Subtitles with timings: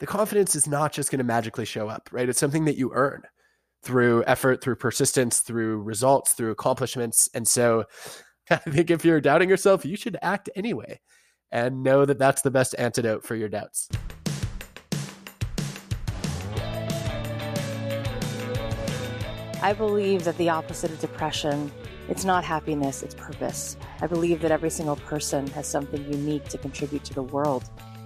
[0.00, 2.28] the confidence is not just going to magically show up, right?
[2.28, 3.22] It's something that you earn
[3.82, 7.28] through effort, through persistence, through results, through accomplishments.
[7.34, 7.84] And so
[8.50, 11.00] I think if you're doubting yourself, you should act anyway
[11.52, 13.88] and know that that's the best antidote for your doubts.
[19.62, 21.72] I believe that the opposite of depression,
[22.08, 23.78] it's not happiness, it's purpose.
[24.02, 27.70] I believe that every single person has something unique to contribute to the world.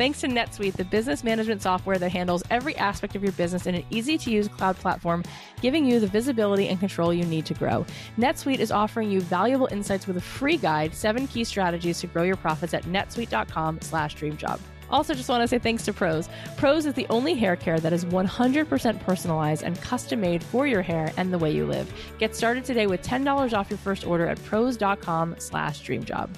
[0.00, 3.74] Thanks to NetSuite, the business management software that handles every aspect of your business in
[3.74, 5.22] an easy to use cloud platform,
[5.60, 7.84] giving you the visibility and control you need to grow.
[8.16, 12.22] NetSuite is offering you valuable insights with a free guide, seven key strategies to grow
[12.22, 14.58] your profits at netsuite.com slash dreamjob.
[14.88, 16.30] Also, just want to say thanks to Prose.
[16.56, 20.80] Prose is the only hair care that is 100% personalized and custom made for your
[20.80, 21.92] hair and the way you live.
[22.18, 26.30] Get started today with $10 off your first order at prose.com slash dreamjob.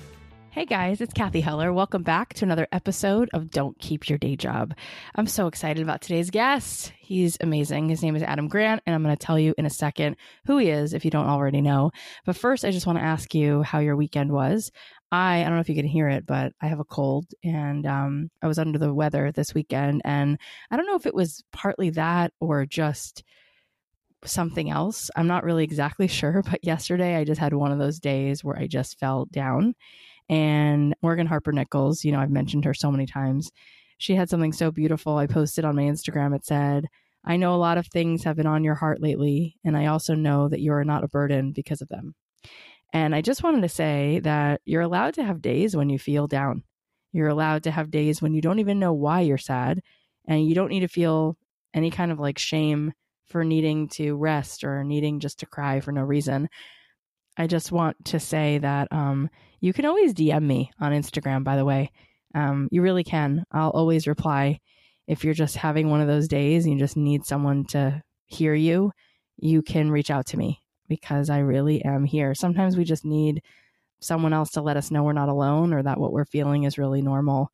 [0.52, 1.72] Hey guys, it's Cathy Heller.
[1.72, 4.74] Welcome back to another episode of Don't Keep Your Day Job.
[5.14, 6.92] I'm so excited about today's guest.
[6.98, 7.88] He's amazing.
[7.88, 10.58] His name is Adam Grant, and I'm going to tell you in a second who
[10.58, 11.90] he is if you don't already know.
[12.26, 14.70] But first, I just want to ask you how your weekend was.
[15.10, 17.86] I, I don't know if you can hear it, but I have a cold and
[17.86, 20.02] um, I was under the weather this weekend.
[20.04, 20.38] And
[20.70, 23.24] I don't know if it was partly that or just
[24.26, 25.10] something else.
[25.16, 28.58] I'm not really exactly sure, but yesterday I just had one of those days where
[28.58, 29.76] I just fell down
[30.28, 33.50] and Morgan Harper Nichols, you know, I've mentioned her so many times.
[33.98, 35.16] She had something so beautiful.
[35.16, 36.34] I posted on my Instagram.
[36.34, 36.86] It said,
[37.24, 40.14] I know a lot of things have been on your heart lately, and I also
[40.14, 42.14] know that you are not a burden because of them.
[42.92, 46.26] And I just wanted to say that you're allowed to have days when you feel
[46.26, 46.64] down.
[47.12, 49.82] You're allowed to have days when you don't even know why you're sad,
[50.26, 51.36] and you don't need to feel
[51.74, 52.92] any kind of like shame
[53.26, 56.48] for needing to rest or needing just to cry for no reason.
[57.36, 61.56] I just want to say that um, you can always DM me on Instagram, by
[61.56, 61.90] the way.
[62.34, 63.44] Um, you really can.
[63.52, 64.60] I'll always reply.
[65.06, 68.54] If you're just having one of those days and you just need someone to hear
[68.54, 68.92] you,
[69.36, 72.34] you can reach out to me because I really am here.
[72.34, 73.42] Sometimes we just need
[74.00, 76.78] someone else to let us know we're not alone or that what we're feeling is
[76.78, 77.50] really normal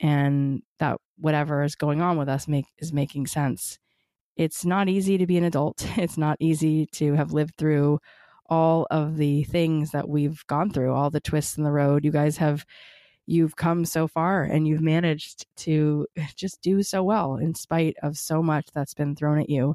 [0.00, 3.78] and that whatever is going on with us make is making sense.
[4.36, 5.86] It's not easy to be an adult.
[5.96, 7.98] It's not easy to have lived through
[8.48, 12.04] all of the things that we've gone through, all the twists in the road.
[12.04, 12.64] You guys have
[13.26, 18.16] you've come so far and you've managed to just do so well in spite of
[18.16, 19.74] so much that's been thrown at you.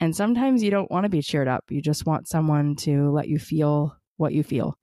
[0.00, 1.64] And sometimes you don't want to be cheered up.
[1.70, 4.76] You just want someone to let you feel what you feel.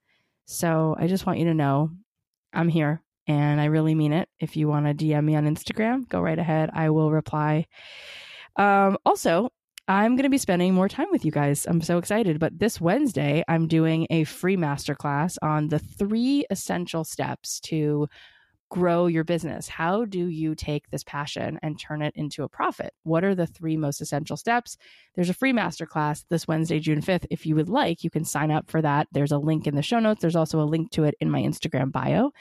[0.46, 1.92] So I just want you to know
[2.54, 4.30] I'm here and I really mean it.
[4.40, 6.70] If you want to DM me on Instagram, go right ahead.
[6.74, 7.68] I will reply.
[8.56, 9.52] Um, also,
[9.90, 11.66] I'm going to be spending more time with you guys.
[11.66, 12.40] I'm so excited.
[12.40, 18.08] But this Wednesday, I'm doing a free masterclass on the three essential steps to
[18.70, 19.68] grow your business?
[19.68, 22.94] How do you take this passion and turn it into a profit?
[23.04, 24.78] What are the three most essential steps?
[25.16, 27.26] There's a free masterclass this Wednesday, June 5th.
[27.30, 29.08] If you would like, you can sign up for that.
[29.12, 30.22] There's a link in the show notes.
[30.22, 32.32] There's also a link to it in my Instagram bio.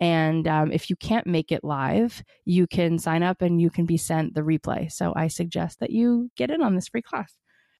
[0.00, 3.86] And um, if you can't make it live, you can sign up and you can
[3.86, 4.90] be sent the replay.
[4.90, 7.34] So I suggest that you get in on this free class.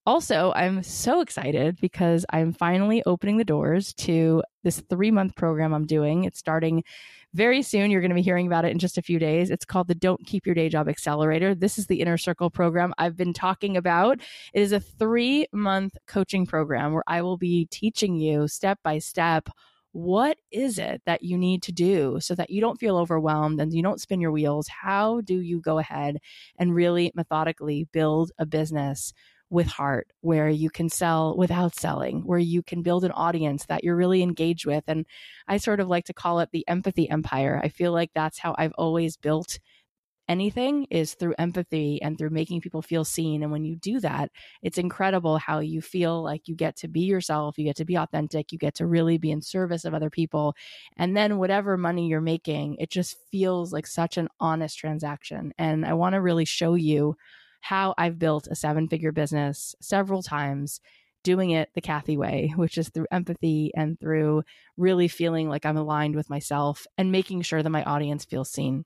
[0.08, 5.74] Also, I'm so excited because I'm finally opening the doors to this three month program
[5.74, 6.24] I'm doing.
[6.24, 6.82] It's starting
[7.34, 7.90] very soon.
[7.90, 9.50] You're going to be hearing about it in just a few days.
[9.50, 11.54] It's called the Don't Keep Your Day Job Accelerator.
[11.54, 14.18] This is the Inner Circle program I've been talking about.
[14.54, 19.00] It is a three month coaching program where I will be teaching you step by
[19.00, 19.50] step
[19.92, 23.74] what is it that you need to do so that you don't feel overwhelmed and
[23.74, 24.68] you don't spin your wheels?
[24.68, 26.18] How do you go ahead
[26.58, 29.12] and really methodically build a business
[29.50, 33.84] with heart, where you can sell without selling, where you can build an audience that
[33.84, 34.84] you're really engaged with.
[34.86, 35.06] And
[35.46, 37.60] I sort of like to call it the empathy empire.
[37.62, 39.58] I feel like that's how I've always built
[40.28, 43.42] anything is through empathy and through making people feel seen.
[43.42, 44.30] And when you do that,
[44.62, 47.96] it's incredible how you feel like you get to be yourself, you get to be
[47.96, 50.54] authentic, you get to really be in service of other people.
[50.96, 55.52] And then whatever money you're making, it just feels like such an honest transaction.
[55.58, 57.16] And I want to really show you
[57.60, 60.80] how I've built a seven figure business several times
[61.24, 64.42] doing it the Cathy way, which is through empathy and through
[64.76, 68.84] really feeling like I'm aligned with myself and making sure that my audience feels seen.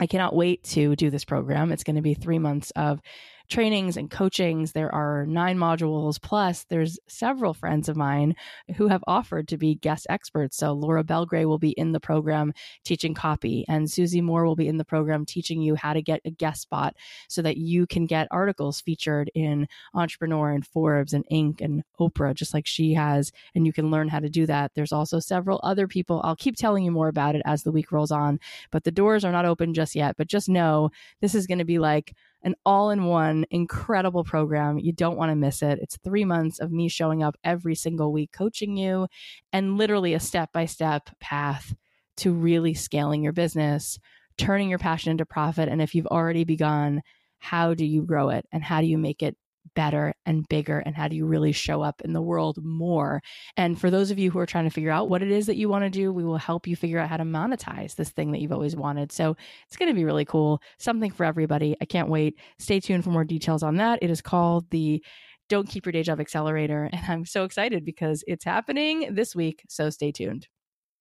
[0.00, 1.70] I cannot wait to do this program.
[1.70, 3.00] It's going to be three months of
[3.48, 4.72] trainings and coachings.
[4.72, 8.34] There are nine modules, plus there's several friends of mine
[8.76, 10.56] who have offered to be guest experts.
[10.56, 12.52] So Laura Belgray will be in the program
[12.84, 16.20] teaching copy, and Susie Moore will be in the program teaching you how to get
[16.24, 16.94] a guest spot
[17.28, 21.60] so that you can get articles featured in Entrepreneur and Forbes and Inc.
[21.60, 24.72] and Oprah, just like she has, and you can learn how to do that.
[24.74, 26.20] There's also several other people.
[26.24, 28.40] I'll keep telling you more about it as the week rolls on,
[28.70, 30.16] but the doors are not open just yet.
[30.16, 30.90] But just know
[31.20, 34.78] this is going to be like an all in one incredible program.
[34.78, 35.78] You don't want to miss it.
[35.80, 39.06] It's three months of me showing up every single week, coaching you,
[39.52, 41.74] and literally a step by step path
[42.18, 43.98] to really scaling your business,
[44.36, 45.68] turning your passion into profit.
[45.68, 47.02] And if you've already begun,
[47.38, 49.36] how do you grow it and how do you make it
[49.74, 53.22] better and bigger and how do you really show up in the world more?
[53.56, 55.56] And for those of you who are trying to figure out what it is that
[55.56, 58.32] you want to do we will help you figure out how to monetize this thing
[58.32, 59.12] that you've always wanted.
[59.12, 59.36] So
[59.66, 60.60] it's going to be really cool.
[60.78, 61.76] Something for everybody.
[61.80, 62.38] I can't wait.
[62.58, 63.98] Stay tuned for more details on that.
[64.02, 65.02] It is called the
[65.48, 69.62] don't keep your day job accelerator and i'm so excited because it's happening this week
[69.68, 70.46] so stay tuned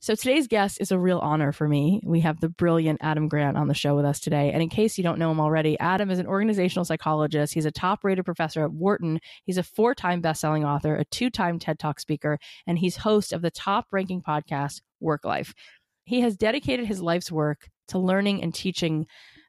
[0.01, 2.01] so today's guest is a real honor for me.
[2.03, 4.51] We have the brilliant Adam Grant on the show with us today.
[4.51, 7.53] And in case you don't know him already, Adam is an organizational psychologist.
[7.53, 9.19] He's a top rated professor at Wharton.
[9.45, 13.31] He's a four time best-selling author, a two time TED Talk speaker, and he's host
[13.31, 15.53] of the top ranking podcast, WorkLife.
[16.03, 19.05] He has dedicated his life's work to learning and teaching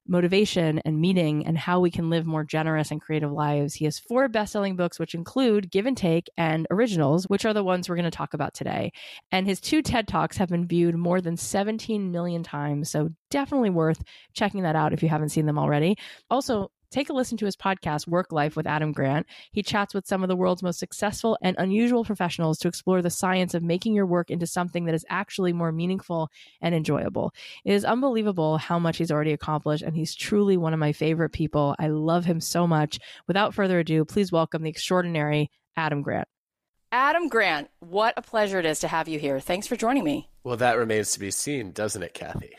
[0.07, 3.75] motivation and meaning and how we can live more generous and creative lives.
[3.75, 7.65] He has four best-selling books which include Give and Take and Originals, which are the
[7.65, 8.93] ones we're going to talk about today.
[9.31, 13.71] And his two TED Talks have been viewed more than 17 million times, so definitely
[13.71, 14.03] worth
[14.33, 15.97] checking that out if you haven't seen them already.
[16.31, 19.27] Also, Take a listen to his podcast, WorkLife with Adam Grant.
[19.51, 23.09] He chats with some of the world's most successful and unusual professionals to explore the
[23.09, 26.29] science of making your work into something that is actually more meaningful
[26.61, 27.33] and enjoyable.
[27.65, 31.31] It is unbelievable how much he's already accomplished, and he's truly one of my favorite
[31.31, 31.75] people.
[31.79, 32.99] I love him so much.
[33.27, 36.29] Without further ado, please welcome the extraordinary Adam Grant.
[36.93, 39.41] Adam Grant, what a pleasure it is to have you here.
[39.41, 40.29] Thanks for joining me.
[40.45, 42.51] Well, that remains to be seen, doesn't it, Cathy?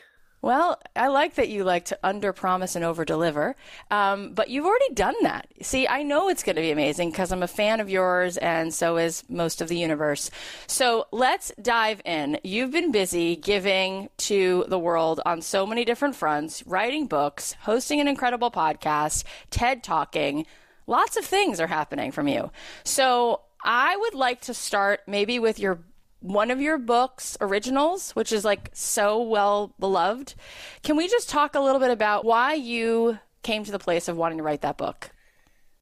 [0.44, 3.56] Well, I like that you like to under promise and over deliver,
[3.90, 5.48] um, but you've already done that.
[5.62, 8.74] See, I know it's going to be amazing because I'm a fan of yours, and
[8.74, 10.30] so is most of the universe.
[10.66, 12.40] So let's dive in.
[12.44, 17.98] You've been busy giving to the world on so many different fronts writing books, hosting
[18.00, 20.44] an incredible podcast, TED Talking.
[20.86, 22.50] Lots of things are happening from you.
[22.84, 25.78] So I would like to start maybe with your
[26.24, 30.34] one of your books, Originals, which is like so well beloved.
[30.82, 34.16] Can we just talk a little bit about why you came to the place of
[34.16, 35.10] wanting to write that book?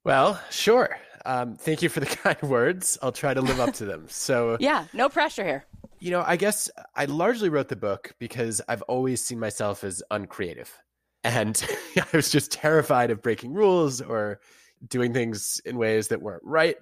[0.03, 0.99] Well, sure.
[1.25, 2.99] Um, thank you for the kind words.
[3.01, 4.07] I'll try to live up to them.
[4.09, 5.65] So, yeah, no pressure here.
[6.01, 10.03] You know, I guess I largely wrote the book because I've always seen myself as
[10.11, 10.77] uncreative.
[11.23, 11.65] And
[11.97, 14.41] I was just terrified of breaking rules or
[14.89, 16.75] doing things in ways that weren't right.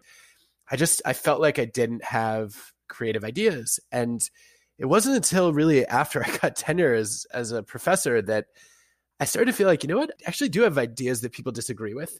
[0.70, 2.56] I just I felt like I didn't have
[2.90, 3.80] creative ideas.
[3.90, 4.20] And
[4.78, 8.46] it wasn't until really after I got tenure as as a professor that
[9.18, 11.52] I started to feel like, you know what, I actually do have ideas that people
[11.52, 12.18] disagree with.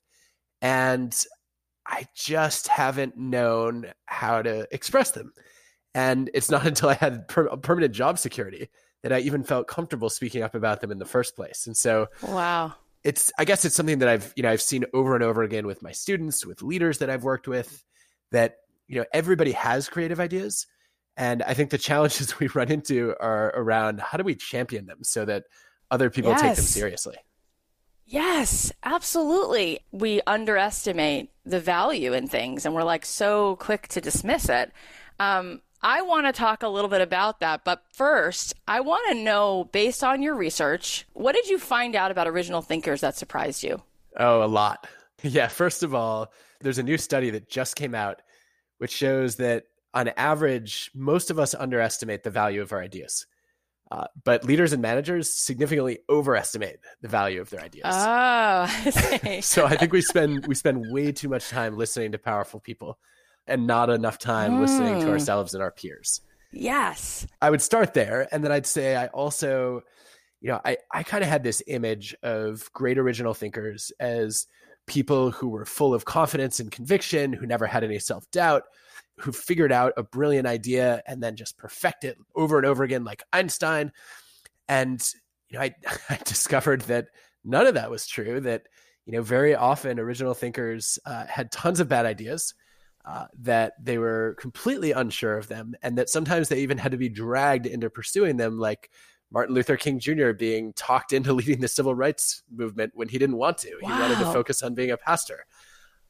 [0.63, 1.15] And
[1.87, 5.33] I just haven't known how to express them.
[5.95, 8.69] And it's not until I had per- permanent job security
[9.03, 11.67] that I even felt comfortable speaking up about them in the first place.
[11.67, 15.15] And so, wow, it's I guess it's something that I've you know I've seen over
[15.15, 17.83] and over again with my students, with leaders that I've worked with,
[18.31, 18.57] that
[18.91, 20.67] you know everybody has creative ideas
[21.17, 24.99] and i think the challenges we run into are around how do we champion them
[25.03, 25.45] so that
[25.91, 26.41] other people yes.
[26.43, 27.17] take them seriously
[28.05, 34.49] yes absolutely we underestimate the value in things and we're like so quick to dismiss
[34.49, 34.73] it
[35.19, 39.23] um, I want to talk a little bit about that, but first, I want to
[39.23, 43.63] know based on your research, what did you find out about original thinkers that surprised
[43.63, 43.83] you?
[44.19, 44.87] Oh, a lot.
[45.23, 46.33] Yeah, first of all,
[46.63, 48.23] there's a new study that just came out
[48.81, 53.27] which shows that on average, most of us underestimate the value of our ideas.
[53.91, 57.85] Uh, but leaders and managers significantly overestimate the value of their ideas.
[57.87, 62.19] Oh, I so I think we spend we spend way too much time listening to
[62.19, 62.99] powerful people,
[63.47, 64.61] and not enough time mm.
[64.61, 65.13] listening to hmm.
[65.13, 66.23] ourselves and our peers.
[66.53, 69.83] Yes, I would start there, and then I'd say I also,
[70.41, 74.47] you know, I, I kind of had this image of great original thinkers as
[74.91, 78.65] people who were full of confidence and conviction, who never had any self doubt,
[79.19, 83.05] who figured out a brilliant idea and then just perfect it over and over again,
[83.05, 83.93] like Einstein.
[84.69, 85.01] And,
[85.49, 85.75] you know, I,
[86.11, 87.07] I discovered that
[87.45, 88.65] none of that was true, that,
[89.07, 92.55] you know, very often original thinkers uh, had tons of bad ideas.
[93.03, 96.99] Uh, that they were completely unsure of them, and that sometimes they even had to
[96.99, 98.91] be dragged into pursuing them, like
[99.33, 100.33] Martin Luther King Jr.
[100.33, 103.71] being talked into leading the civil rights movement when he didn't want to.
[103.83, 103.95] Wow.
[103.95, 105.45] He wanted to focus on being a pastor.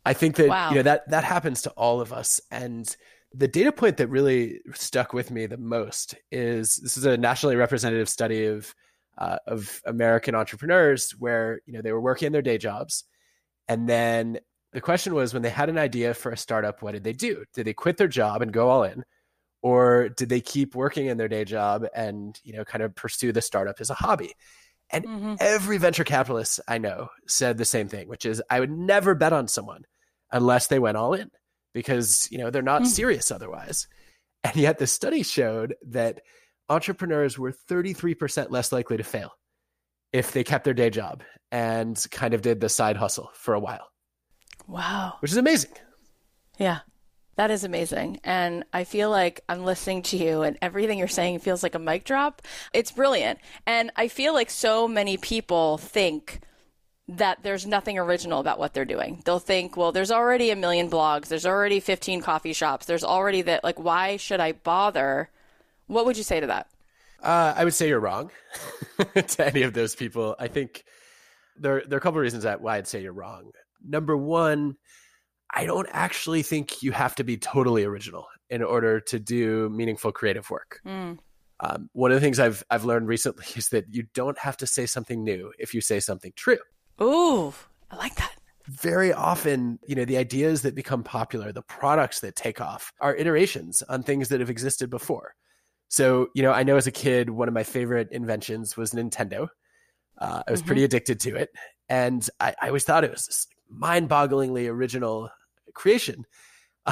[0.05, 0.71] I think that wow.
[0.71, 2.95] you know that that happens to all of us and
[3.33, 7.57] the data point that really stuck with me the most is this is a nationally
[7.57, 8.75] representative study of
[9.19, 13.05] uh, of American entrepreneurs where you know they were working in their day jobs
[13.69, 14.39] and then
[14.73, 17.45] the question was when they had an idea for a startup what did they do
[17.55, 19.05] did they quit their job and go all in
[19.63, 23.33] or did they keep working in their day job and you know kind of pursue
[23.33, 24.35] the startup as a hobby?
[24.93, 25.35] And mm-hmm.
[25.39, 29.33] every venture capitalist i know said the same thing which is i would never bet
[29.33, 29.85] on someone
[30.33, 31.31] unless they went all in
[31.73, 32.91] because you know they're not mm-hmm.
[32.91, 33.87] serious otherwise.
[34.43, 36.23] And yet the study showed that
[36.71, 39.33] entrepreneurs were 33% less likely to fail
[40.13, 43.61] if they kept their day job and kind of did the side hustle for a
[43.61, 43.87] while.
[44.67, 45.15] Wow.
[45.21, 45.73] Which is amazing.
[46.59, 46.81] Yeah
[47.41, 48.21] that is amazing.
[48.23, 51.79] And I feel like I'm listening to you and everything you're saying feels like a
[51.79, 52.43] mic drop.
[52.75, 53.39] It's brilliant.
[53.67, 56.41] And I feel like so many people think
[57.09, 59.23] that there's nothing original about what they're doing.
[59.25, 63.41] They'll think, well, there's already a million blogs, there's already 15 coffee shops, there's already
[63.41, 63.65] that.
[63.65, 65.31] Like, why should I bother?
[65.87, 66.67] What would you say to that?
[67.23, 68.31] Uh, I would say you're wrong
[69.15, 70.37] to any of those people.
[70.39, 70.85] I think
[71.57, 73.53] there, there are a couple of reasons that why I'd say you're wrong.
[73.83, 74.77] Number one,
[75.53, 80.13] I don't actually think you have to be totally original in order to do meaningful
[80.13, 80.81] creative work.
[80.87, 81.19] Mm.
[81.61, 84.67] Um, one of the things I've I've learned recently is that you don't have to
[84.67, 86.59] say something new if you say something true.
[87.01, 87.53] Ooh,
[87.91, 88.33] I like that.
[88.67, 93.17] Very often, you know, the ideas that become popular, the products that take off, are
[93.17, 95.35] iterations on things that have existed before.
[95.89, 99.49] So, you know, I know as a kid, one of my favorite inventions was Nintendo.
[100.19, 100.67] Uh, I was mm-hmm.
[100.69, 101.51] pretty addicted to it,
[101.89, 105.31] and I, I always thought it was this mind-bogglingly original
[105.81, 106.27] creation.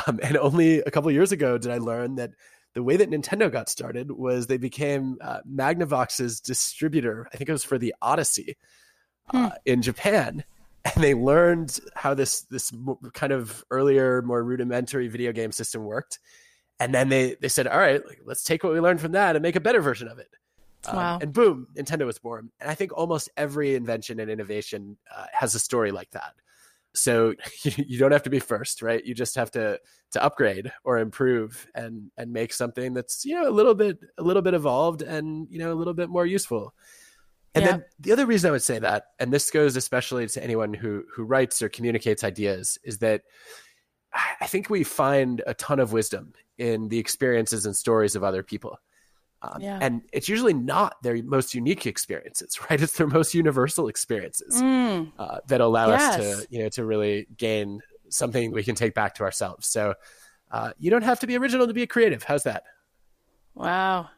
[0.07, 2.33] Um, and only a couple years ago did I learn that
[2.75, 7.27] the way that Nintendo got started was they became uh, Magnavox's distributor.
[7.33, 8.57] I think it was for the Odyssey
[9.33, 9.55] uh, hmm.
[9.65, 10.45] in Japan,
[10.85, 12.73] and they learned how this this
[13.15, 16.19] kind of earlier, more rudimentary video game system worked.
[16.81, 19.35] And then they they said, "All right, like, let's take what we learned from that
[19.35, 20.29] and make a better version of it."
[20.87, 21.19] Um, wow.
[21.21, 22.51] And boom, Nintendo was born.
[22.61, 26.35] And I think almost every invention and innovation uh, has a story like that.
[26.95, 29.05] So you don't have to be first, right?
[29.05, 29.81] You just have to
[30.13, 34.23] to upgrade or improve and and make something that's you know a little bit a
[34.23, 36.75] little bit evolved and you know a little bit more useful.
[37.55, 37.71] And yeah.
[37.73, 41.05] then the other reason I would say that, and this goes especially to anyone who
[41.15, 43.23] who writes or communicates ideas, is that
[44.41, 48.43] I think we find a ton of wisdom in the experiences and stories of other
[48.43, 48.79] people.
[49.41, 49.79] Um, yeah.
[49.81, 52.81] And it's usually not their most unique experiences, right?
[52.81, 55.11] It's their most universal experiences mm.
[55.19, 56.19] uh, that allow yes.
[56.19, 59.67] us to, you know, to really gain something we can take back to ourselves.
[59.67, 59.95] So
[60.51, 62.23] uh, you don't have to be original to be a creative.
[62.23, 62.65] How's that?
[63.55, 64.11] Wow,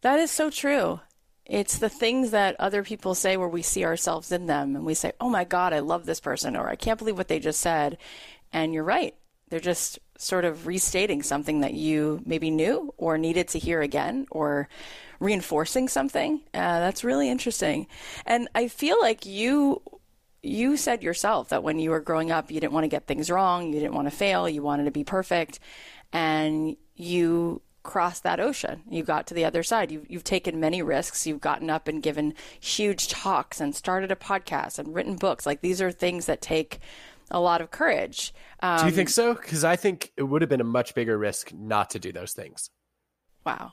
[0.00, 1.00] that is so true.
[1.44, 4.94] It's the things that other people say where we see ourselves in them, and we
[4.94, 7.60] say, "Oh my God, I love this person," or "I can't believe what they just
[7.60, 7.98] said."
[8.52, 9.14] And you're right;
[9.48, 14.26] they're just sort of restating something that you maybe knew or needed to hear again
[14.30, 14.68] or
[15.20, 16.42] reinforcing something.
[16.52, 17.86] Uh, that's really interesting.
[18.26, 19.80] And I feel like you
[20.40, 23.30] you said yourself that when you were growing up you didn't want to get things
[23.30, 25.60] wrong, you didn't want to fail, you wanted to be perfect
[26.12, 28.82] and you crossed that ocean.
[28.90, 29.90] You got to the other side.
[29.90, 31.26] You've, you've taken many risks.
[31.26, 35.46] You've gotten up and given huge talks and started a podcast and written books.
[35.46, 36.80] Like these are things that take
[37.30, 38.32] a lot of courage.
[38.60, 39.34] Um, do you think um, so?
[39.34, 42.32] Because I think it would have been a much bigger risk not to do those
[42.32, 42.70] things.
[43.44, 43.72] Wow.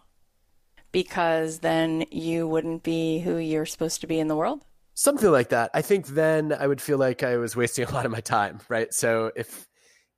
[0.91, 4.63] Because then you wouldn't be who you're supposed to be in the world?
[4.93, 5.71] Something like that.
[5.74, 8.59] I think then I would feel like I was wasting a lot of my time,
[8.69, 8.93] right?
[8.93, 9.67] So if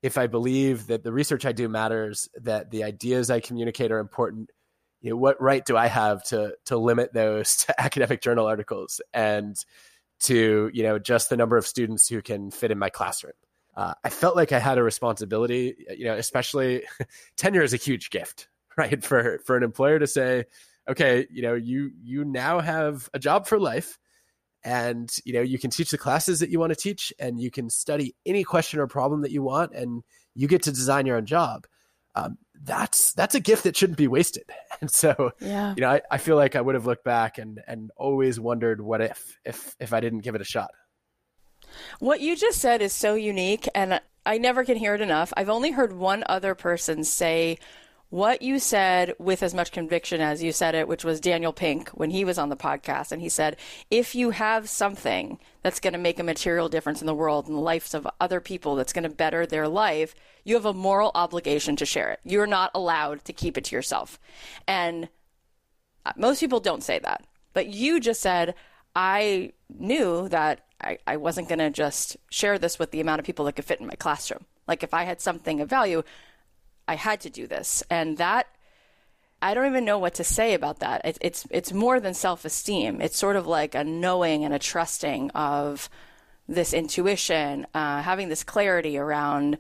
[0.04, 3.98] if I believe that the research I do matters, that the ideas I communicate are
[3.98, 4.52] important,
[5.02, 9.02] you know, what right do I have to to limit those to academic journal articles
[9.14, 9.58] and
[10.20, 13.34] to you know just the number of students who can fit in my classroom.
[13.76, 16.84] Uh, I felt like I had a responsibility, you know, especially
[17.38, 18.48] tenure is a huge gift,
[18.78, 19.04] right?
[19.04, 20.46] For for an employer to say,
[20.90, 24.00] okay, you know, you you now have a job for life,
[24.64, 27.52] and you know you can teach the classes that you want to teach, and you
[27.52, 31.18] can study any question or problem that you want, and you get to design your
[31.18, 31.68] own job.
[32.18, 34.44] Um, that's that's a gift that shouldn't be wasted.
[34.80, 35.74] And so, yeah.
[35.76, 38.80] you know, I, I feel like I would have looked back and and always wondered
[38.80, 40.70] what if if if I didn't give it a shot.
[41.98, 45.34] What you just said is so unique, and I never can hear it enough.
[45.36, 47.58] I've only heard one other person say
[48.10, 51.90] what you said with as much conviction as you said it, which was Daniel Pink
[51.90, 53.12] when he was on the podcast.
[53.12, 53.58] And he said,
[53.92, 57.56] if you have something that's going to make a material difference in the world and
[57.56, 61.12] the lives of other people that's going to better their life, you have a moral
[61.16, 62.20] obligation to share it.
[62.24, 64.20] You're not allowed to keep it to yourself.
[64.68, 65.10] And
[66.06, 67.26] uh, most people don't say that.
[67.52, 68.56] But you just said,
[68.96, 73.26] I knew that I, I wasn't going to just share this with the amount of
[73.26, 74.46] people that could fit in my classroom.
[74.68, 76.04] Like if I had something of value,
[76.88, 77.84] I had to do this.
[77.90, 78.48] And that,
[79.42, 81.02] I don't even know what to say about that.
[81.06, 83.02] It, it's, it's more than self esteem.
[83.02, 85.90] It's sort of like a knowing and a trusting of
[86.48, 89.58] this intuition, uh, having this clarity around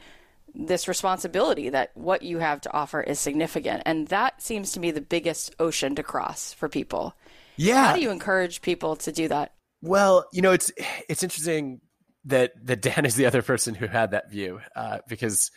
[0.55, 3.83] this responsibility that what you have to offer is significant.
[3.85, 7.13] And that seems to me the biggest ocean to cross for people.
[7.57, 7.87] Yeah.
[7.87, 9.53] How do you encourage people to do that?
[9.81, 10.71] Well, you know, it's
[11.07, 11.81] it's interesting
[12.25, 15.51] that that Dan is the other person who had that view uh, because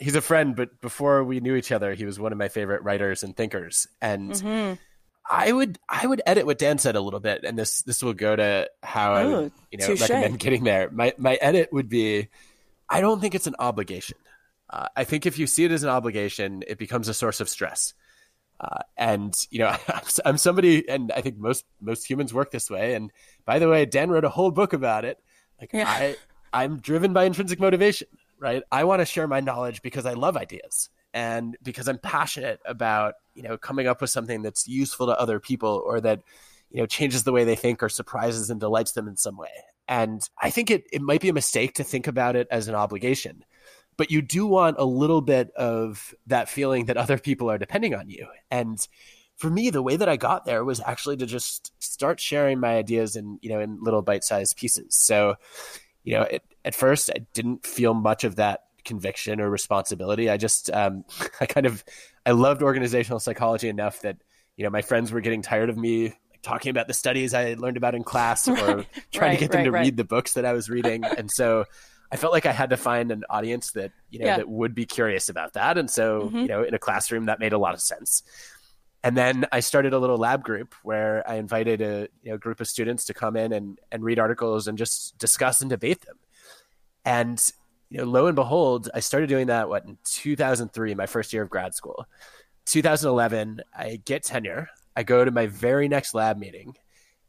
[0.00, 2.82] he's a friend, but before we knew each other, he was one of my favorite
[2.82, 3.86] writers and thinkers.
[4.00, 4.74] And mm-hmm.
[5.28, 8.14] I would I would edit what Dan said a little bit, and this this will
[8.14, 10.00] go to how I would you know touche.
[10.00, 10.90] recommend getting there.
[10.90, 12.28] My my edit would be,
[12.88, 14.16] I don't think it's an obligation.
[14.68, 17.48] Uh, I think if you see it as an obligation, it becomes a source of
[17.48, 17.94] stress.
[18.58, 19.76] Uh, and you know,
[20.24, 22.94] I'm somebody, and I think most most humans work this way.
[22.94, 23.12] And
[23.44, 25.18] by the way, Dan wrote a whole book about it.
[25.60, 25.88] Like yeah.
[25.88, 26.16] I,
[26.52, 28.08] I'm driven by intrinsic motivation
[28.40, 28.62] right?
[28.72, 33.14] I want to share my knowledge because I love ideas and because I'm passionate about,
[33.34, 36.22] you know, coming up with something that's useful to other people or that,
[36.70, 39.48] you know, changes the way they think or surprises and delights them in some way.
[39.86, 42.74] And I think it, it might be a mistake to think about it as an
[42.74, 43.44] obligation,
[43.96, 47.94] but you do want a little bit of that feeling that other people are depending
[47.94, 48.26] on you.
[48.50, 48.78] And
[49.36, 52.76] for me, the way that I got there was actually to just start sharing my
[52.76, 54.94] ideas in, you know, in little bite-sized pieces.
[54.94, 55.36] So,
[56.04, 60.30] you know, it, at first I didn't feel much of that conviction or responsibility.
[60.30, 61.04] I just, um,
[61.40, 61.84] I kind of,
[62.24, 64.16] I loved organizational psychology enough that,
[64.56, 67.76] you know, my friends were getting tired of me talking about the studies I learned
[67.76, 68.54] about in class or
[69.12, 71.04] trying right, to get them right, to read the books that I was reading.
[71.04, 71.64] and so
[72.12, 74.36] I felt like I had to find an audience that, you know, yeah.
[74.38, 75.78] that would be curious about that.
[75.78, 76.38] And so, mm-hmm.
[76.38, 78.22] you know, in a classroom that made a lot of sense.
[79.02, 82.60] And then I started a little lab group where I invited a you know, group
[82.60, 86.18] of students to come in and, and read articles and just discuss and debate them.
[87.04, 87.40] And
[87.88, 91.42] you know, lo and behold, I started doing that what in 2003, my first year
[91.42, 92.06] of grad school.
[92.66, 94.68] 2011, I get tenure.
[94.94, 96.76] I go to my very next lab meeting,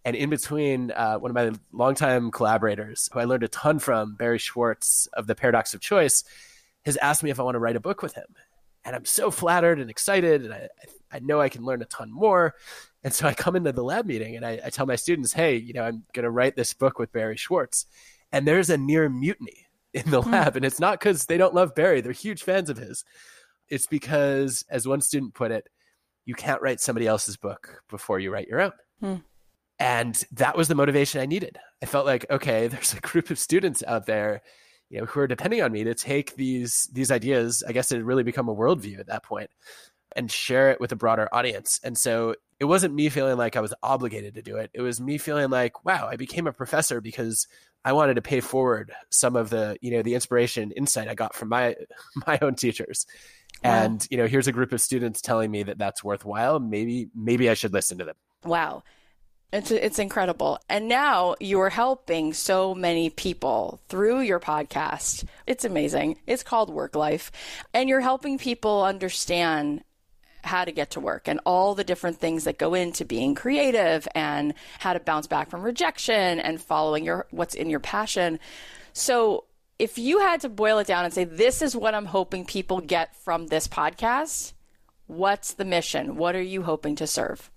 [0.03, 4.15] and in between, uh, one of my longtime collaborators, who I learned a ton from,
[4.15, 6.23] Barry Schwartz of the Paradox of Choice,
[6.85, 8.25] has asked me if I want to write a book with him.
[8.83, 10.69] And I'm so flattered and excited, and I,
[11.11, 12.55] I know I can learn a ton more.
[13.03, 15.55] And so I come into the lab meeting and I, I tell my students, hey,
[15.55, 17.85] you know, I'm going to write this book with Barry Schwartz
[18.31, 20.31] and there's a near mutiny in the hmm.
[20.31, 20.55] lab.
[20.55, 23.03] And it's not because they don't love Barry, they're huge fans of his.
[23.69, 25.67] It's because, as one student put it,
[26.25, 28.71] you can't write somebody else's book before you write your own.
[28.99, 29.15] Hmm.
[29.79, 31.57] And that was the motivation I needed.
[31.81, 34.41] I felt like, okay, there's a group of students out there,
[34.89, 37.63] you know, who are depending on me to take these these ideas.
[37.67, 39.49] I guess it had really become a worldview at that point,
[40.15, 41.79] and share it with a broader audience.
[41.83, 44.69] And so it wasn't me feeling like I was obligated to do it.
[44.71, 47.47] It was me feeling like, wow, I became a professor because
[47.83, 51.15] I wanted to pay forward some of the, you know, the inspiration, and insight I
[51.15, 51.75] got from my
[52.27, 53.07] my own teachers.
[53.63, 53.71] Wow.
[53.71, 56.59] And you know, here's a group of students telling me that that's worthwhile.
[56.59, 58.15] Maybe maybe I should listen to them.
[58.45, 58.83] Wow.
[59.51, 60.59] It's it's incredible.
[60.69, 65.25] And now you are helping so many people through your podcast.
[65.47, 66.19] It's amazing.
[66.27, 67.31] It's called WorkLife.
[67.73, 69.83] And you're helping people understand
[70.43, 74.07] how to get to work and all the different things that go into being creative
[74.15, 78.39] and how to bounce back from rejection and following your what's in your passion.
[78.93, 79.45] So,
[79.79, 82.81] if you had to boil it down and say this is what I'm hoping people
[82.81, 84.53] get from this podcast,
[85.07, 86.17] what's the mission?
[86.17, 87.49] What are you hoping to serve?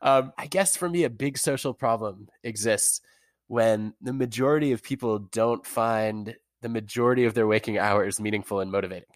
[0.00, 3.00] Um, I guess for me, a big social problem exists
[3.48, 8.70] when the majority of people don't find the majority of their waking hours meaningful and
[8.70, 9.08] motivating.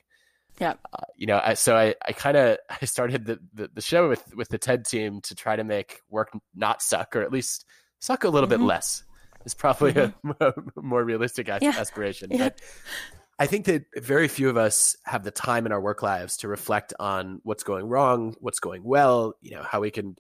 [0.59, 0.75] Yeah.
[0.93, 4.09] Uh, you know, I, so I, I kind of I started the, the, the show
[4.09, 7.65] with with the TED team to try to make work not suck or at least
[7.99, 8.63] suck a little mm-hmm.
[8.63, 9.03] bit less.
[9.45, 10.31] Is probably mm-hmm.
[10.41, 11.59] a, a, more realistic yeah.
[11.63, 12.31] aspiration.
[12.33, 12.39] Yeah.
[12.39, 12.61] But
[13.39, 16.49] I think that very few of us have the time in our work lives to
[16.49, 20.17] reflect on what's going wrong, what's going well, you know, how we can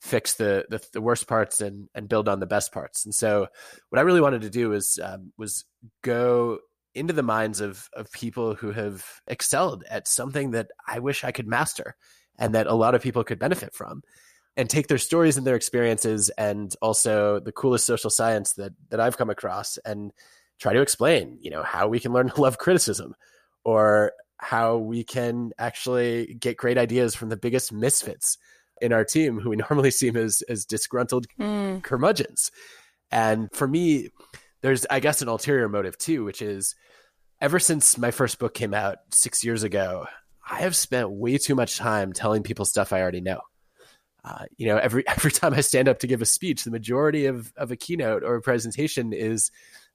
[0.00, 3.04] fix the, the, the worst parts and and build on the best parts.
[3.04, 3.46] And so,
[3.88, 5.64] what I really wanted to do was um, was
[6.02, 6.58] go
[6.94, 11.32] into the minds of of people who have excelled at something that I wish I
[11.32, 11.96] could master
[12.38, 14.02] and that a lot of people could benefit from
[14.56, 19.00] and take their stories and their experiences and also the coolest social science that that
[19.00, 20.12] I've come across and
[20.58, 23.14] try to explain, you know, how we can learn to love criticism
[23.64, 28.38] or how we can actually get great ideas from the biggest misfits
[28.80, 31.82] in our team who we normally see as as disgruntled mm.
[31.82, 32.50] curmudgeons.
[33.10, 34.10] And for me,
[34.60, 36.74] there's I guess an ulterior motive too, which is
[37.40, 40.06] ever since my first book came out six years ago,
[40.48, 43.40] I have spent way too much time telling people stuff I already know.
[44.24, 47.26] Uh, you know, every every time I stand up to give a speech, the majority
[47.26, 49.50] of of a keynote or a presentation is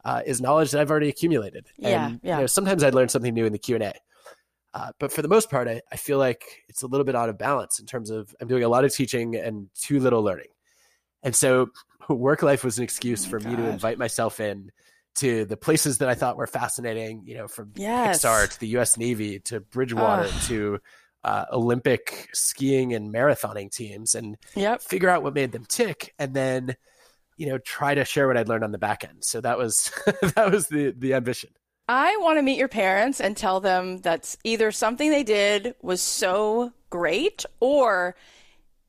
[0.06, 1.68] uh, is knowledge that I've already accumulated.
[1.78, 2.36] Yeah, and yeah.
[2.36, 3.94] You know, sometimes I'd learn something new in the Q and A.
[4.76, 7.30] Uh, but for the most part, I, I feel like it's a little bit out
[7.30, 10.48] of balance in terms of I'm doing a lot of teaching and too little learning.
[11.22, 11.68] And so
[12.10, 13.50] work life was an excuse oh for God.
[13.50, 14.72] me to invite myself in
[15.16, 18.24] to the places that I thought were fascinating, you know, from yes.
[18.24, 20.80] Pixar to the US Navy to Bridgewater to
[21.24, 24.82] uh, Olympic skiing and marathoning teams and yep.
[24.82, 26.76] figure out what made them tick and then,
[27.38, 29.24] you know, try to share what I'd learned on the back end.
[29.24, 29.92] So that was
[30.36, 31.52] that was the the ambition.
[31.88, 36.02] I want to meet your parents and tell them that either something they did was
[36.02, 38.16] so great or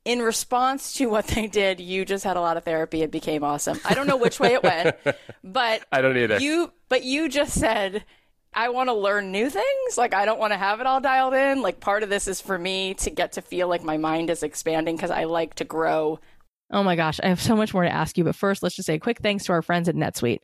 [0.05, 3.43] in response to what they did, you just had a lot of therapy It became
[3.43, 3.81] awesome.
[3.85, 4.97] I don't know which way it went,
[5.45, 6.38] but I don't either.
[6.38, 8.05] You but you just said
[8.53, 9.99] I want to learn new things.
[9.99, 11.62] Like I don't want to have it all dialed in.
[11.62, 14.43] Like part of this is for me to get to feel like my mind is
[14.43, 16.21] expanding because I like to grow.
[16.71, 18.87] Oh my gosh, I have so much more to ask you, but first let's just
[18.87, 20.40] say a quick thanks to our friends at NetSuite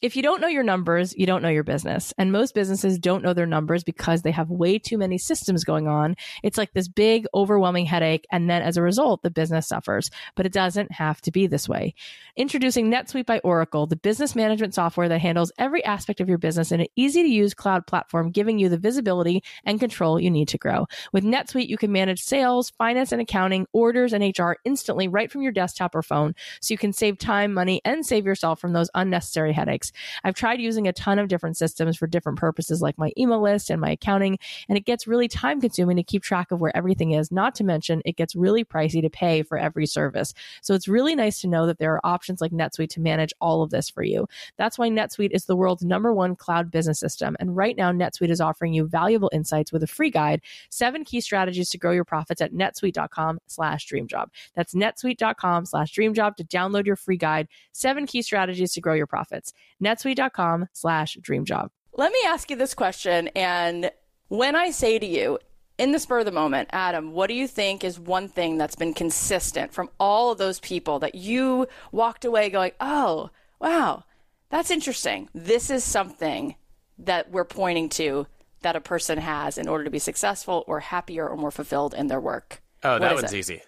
[0.00, 2.14] if you don't know your numbers, you don't know your business.
[2.18, 5.88] And most businesses don't know their numbers because they have way too many systems going
[5.88, 6.14] on.
[6.44, 8.24] It's like this big, overwhelming headache.
[8.30, 10.10] And then as a result, the business suffers.
[10.36, 11.94] But it doesn't have to be this way.
[12.36, 16.70] Introducing NetSuite by Oracle, the business management software that handles every aspect of your business
[16.70, 20.46] in an easy to use cloud platform, giving you the visibility and control you need
[20.48, 20.86] to grow.
[21.12, 25.42] With NetSuite, you can manage sales, finance and accounting, orders, and HR instantly right from
[25.42, 26.36] your desktop or phone.
[26.60, 29.87] So you can save time, money, and save yourself from those unnecessary headaches.
[30.24, 33.70] I've tried using a ton of different systems for different purposes, like my email list
[33.70, 37.12] and my accounting, and it gets really time consuming to keep track of where everything
[37.12, 37.30] is.
[37.30, 40.34] Not to mention, it gets really pricey to pay for every service.
[40.62, 43.62] So it's really nice to know that there are options like NetSuite to manage all
[43.62, 44.28] of this for you.
[44.56, 47.36] That's why NetSuite is the world's number one cloud business system.
[47.40, 51.20] And right now, NetSuite is offering you valuable insights with a free guide, seven key
[51.20, 54.26] strategies to grow your profits at netsuite.com slash dreamjob.
[54.54, 59.06] That's netsuite.com slash dreamjob to download your free guide, seven key strategies to grow your
[59.06, 61.68] profits netsuite.com slash dreamjob.
[61.94, 63.28] Let me ask you this question.
[63.28, 63.90] And
[64.28, 65.38] when I say to you,
[65.78, 68.74] in the spur of the moment, Adam, what do you think is one thing that's
[68.74, 74.04] been consistent from all of those people that you walked away going, oh, wow,
[74.50, 75.28] that's interesting.
[75.34, 76.56] This is something
[76.98, 78.26] that we're pointing to
[78.62, 82.08] that a person has in order to be successful or happier or more fulfilled in
[82.08, 82.60] their work?
[82.82, 83.38] Oh, what that one's it?
[83.38, 83.62] easy.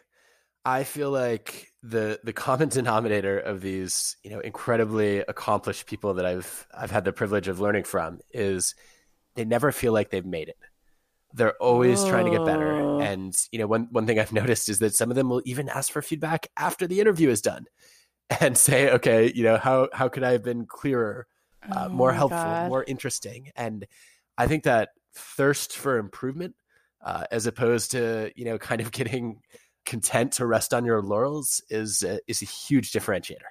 [0.65, 6.27] I feel like the the common denominator of these you know incredibly accomplished people that
[6.27, 8.75] I've I've had the privilege of learning from is
[9.35, 10.59] they never feel like they've made it.
[11.33, 12.09] They're always oh.
[12.09, 12.73] trying to get better.
[12.73, 13.01] Oh.
[13.01, 15.69] And you know one one thing I've noticed is that some of them will even
[15.69, 17.67] ask for feedback after the interview is done
[18.41, 21.27] and say, okay, you know how how could I have been clearer,
[21.71, 22.69] uh, oh more helpful, God.
[22.69, 23.51] more interesting?
[23.57, 23.87] And
[24.37, 26.55] I think that thirst for improvement,
[27.05, 29.41] uh, as opposed to you know kind of getting
[29.91, 33.51] content to rest on your laurels is a, is a huge differentiator.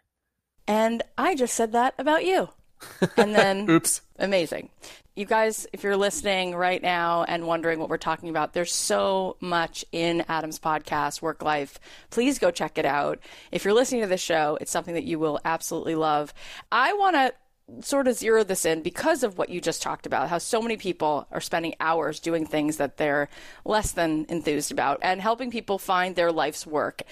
[0.68, 2.50] And I just said that about you.
[3.18, 4.02] And then oops.
[4.20, 4.70] Amazing.
[5.16, 9.36] You guys, if you're listening right now and wondering what we're talking about, there's so
[9.42, 11.76] much in Adam's podcast, WorkLife.
[12.10, 13.20] Please go check it out.
[13.52, 16.34] If you're listening to this show, it's something that you will absolutely love.
[16.72, 17.34] I want to
[17.82, 20.78] sort of zero this in because of what you just talked about how so many
[20.78, 23.30] people are spending hours doing things that they're
[23.66, 27.04] less than enthused about and helping people find their life's work.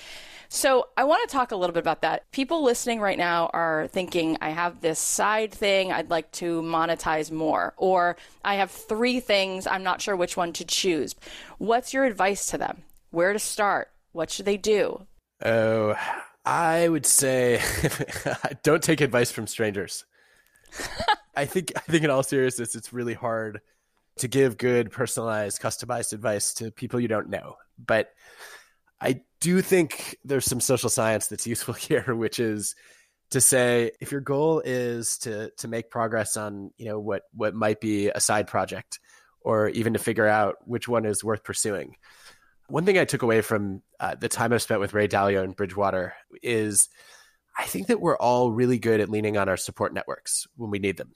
[0.49, 2.31] So, I want to talk a little bit about that.
[2.31, 7.31] People listening right now are thinking, I have this side thing I'd like to monetize
[7.31, 8.15] more, or
[8.45, 11.15] I have three things, I'm not sure which one to choose.
[11.57, 12.83] What's your advice to them?
[13.11, 13.91] Where to start?
[14.13, 15.05] What should they do?
[15.43, 15.95] Oh,
[16.45, 17.61] I would say
[18.63, 20.05] don't take advice from strangers.
[21.35, 23.61] I think I think in all seriousness, it's really hard
[24.17, 27.57] to give good, personalized, customized advice to people you don't know.
[27.77, 28.09] But
[28.99, 32.75] I do think there's some social science that's useful here, which is
[33.29, 37.53] to say if your goal is to to make progress on you know what what
[37.53, 38.99] might be a side project
[39.41, 41.95] or even to figure out which one is worth pursuing
[42.67, 45.55] one thing i took away from uh, the time i've spent with ray dalio and
[45.55, 46.89] bridgewater is
[47.57, 50.79] I think that we're all really good at leaning on our support networks when we
[50.79, 51.13] need them,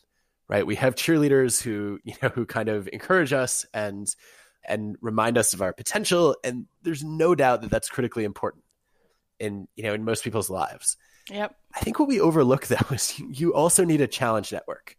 [0.50, 0.66] right?
[0.66, 4.14] We have cheerleaders who, you know, who kind of encourage us and
[4.64, 8.64] and remind us of our potential and there's no doubt that that's critically important
[9.40, 10.98] in, you know, in most people's lives.
[11.32, 11.56] Yep.
[11.76, 14.96] I think what we overlook though is you also need a challenge network.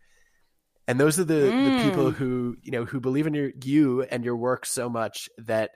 [0.88, 1.78] And those are the, mm.
[1.78, 5.28] the people who, you know, who believe in your you and your work so much
[5.38, 5.70] that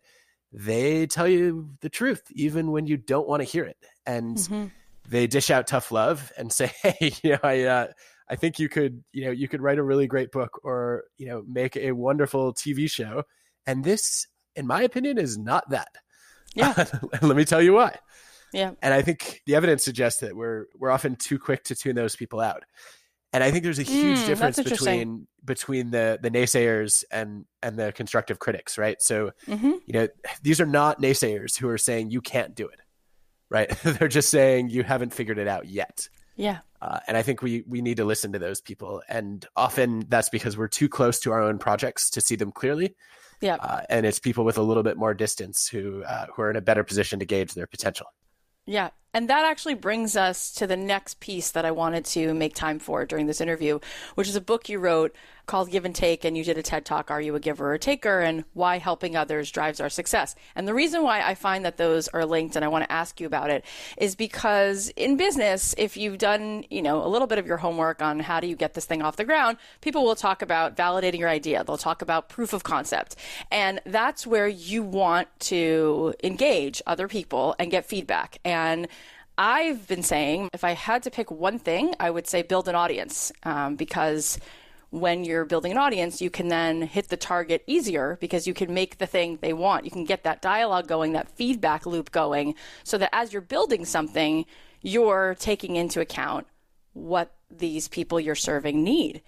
[0.52, 3.76] they tell you the truth even when you don't want to hear it.
[4.05, 4.66] And mm-hmm.
[5.09, 7.87] They dish out tough love and say, "Hey, you know, I uh,
[8.29, 11.27] I think you could, you know, you could write a really great book or, you
[11.27, 13.23] know, make a wonderful TV show."
[13.66, 15.88] And this, in my opinion, is not that.
[16.55, 16.85] Yeah.
[17.23, 17.97] Let me tell you why.
[18.53, 18.73] Yeah.
[18.81, 22.16] And I think the evidence suggests that we're we're often too quick to tune those
[22.16, 22.62] people out.
[23.33, 27.77] And I think there's a huge mm, difference between between the the naysayers and and
[27.77, 29.01] the constructive critics, right?
[29.03, 29.73] So, mm-hmm.
[29.85, 30.09] you know,
[30.42, 32.81] these are not naysayers who are saying you can't do it,
[33.50, 33.68] right?
[33.85, 36.09] They're just saying you haven't figured it out yet.
[36.37, 36.59] Yeah.
[36.82, 40.28] Uh, and I think we we need to listen to those people, and often that's
[40.28, 42.94] because we're too close to our own projects to see them clearly.
[43.40, 43.56] Yeah.
[43.56, 46.56] Uh, and it's people with a little bit more distance who uh, who are in
[46.56, 48.06] a better position to gauge their potential.
[48.66, 48.90] Yeah.
[49.14, 52.78] And that actually brings us to the next piece that I wanted to make time
[52.78, 53.78] for during this interview,
[54.14, 56.85] which is a book you wrote called Give and Take, and you did a TED
[56.85, 58.20] Talk, Are You a Giver or a Taker?
[58.20, 60.35] and why helping others drives our success.
[60.54, 63.20] And the reason why I find that those are linked and I want to ask
[63.20, 63.64] you about it
[63.96, 68.02] is because in business, if you've done, you know, a little bit of your homework
[68.02, 71.18] on how do you get this thing off the ground, people will talk about validating
[71.18, 71.62] your idea.
[71.64, 73.16] They'll talk about proof of concept.
[73.50, 78.38] And that's where you want to engage other people and get feedback.
[78.44, 78.88] And
[79.38, 82.74] I've been saying if I had to pick one thing, I would say build an
[82.74, 84.38] audience um, because
[84.90, 88.72] when you're building an audience, you can then hit the target easier because you can
[88.72, 89.85] make the thing they want.
[89.85, 93.85] You can get that dialogue going, that feedback loop going, so that as you're building
[93.85, 94.46] something,
[94.83, 96.46] you're taking into account
[96.92, 99.22] what these people you're serving need.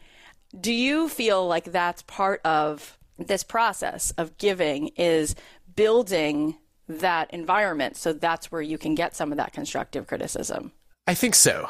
[0.59, 5.35] Do you feel like that's part of this process of giving is
[5.75, 6.57] building
[6.89, 10.73] that environment so that's where you can get some of that constructive criticism?
[11.07, 11.69] I think so.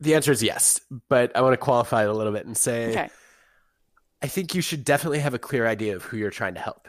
[0.00, 2.90] The answer is yes, but I want to qualify it a little bit and say
[2.90, 3.10] okay.
[4.22, 6.88] I think you should definitely have a clear idea of who you're trying to help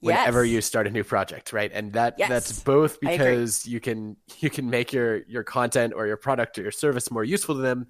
[0.00, 0.52] whenever yes.
[0.54, 1.70] you start a new project, right?
[1.72, 2.28] And that yes.
[2.28, 6.62] that's both because you can you can make your your content or your product or
[6.62, 7.86] your service more useful to them,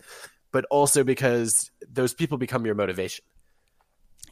[0.53, 3.25] but also because those people become your motivation.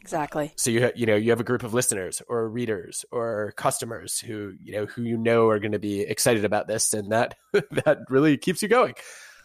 [0.01, 0.53] Exactly.
[0.55, 4.19] So you ha- you know you have a group of listeners or readers or customers
[4.19, 7.35] who you know who you know are going to be excited about this, and that
[7.53, 8.93] that really keeps you going.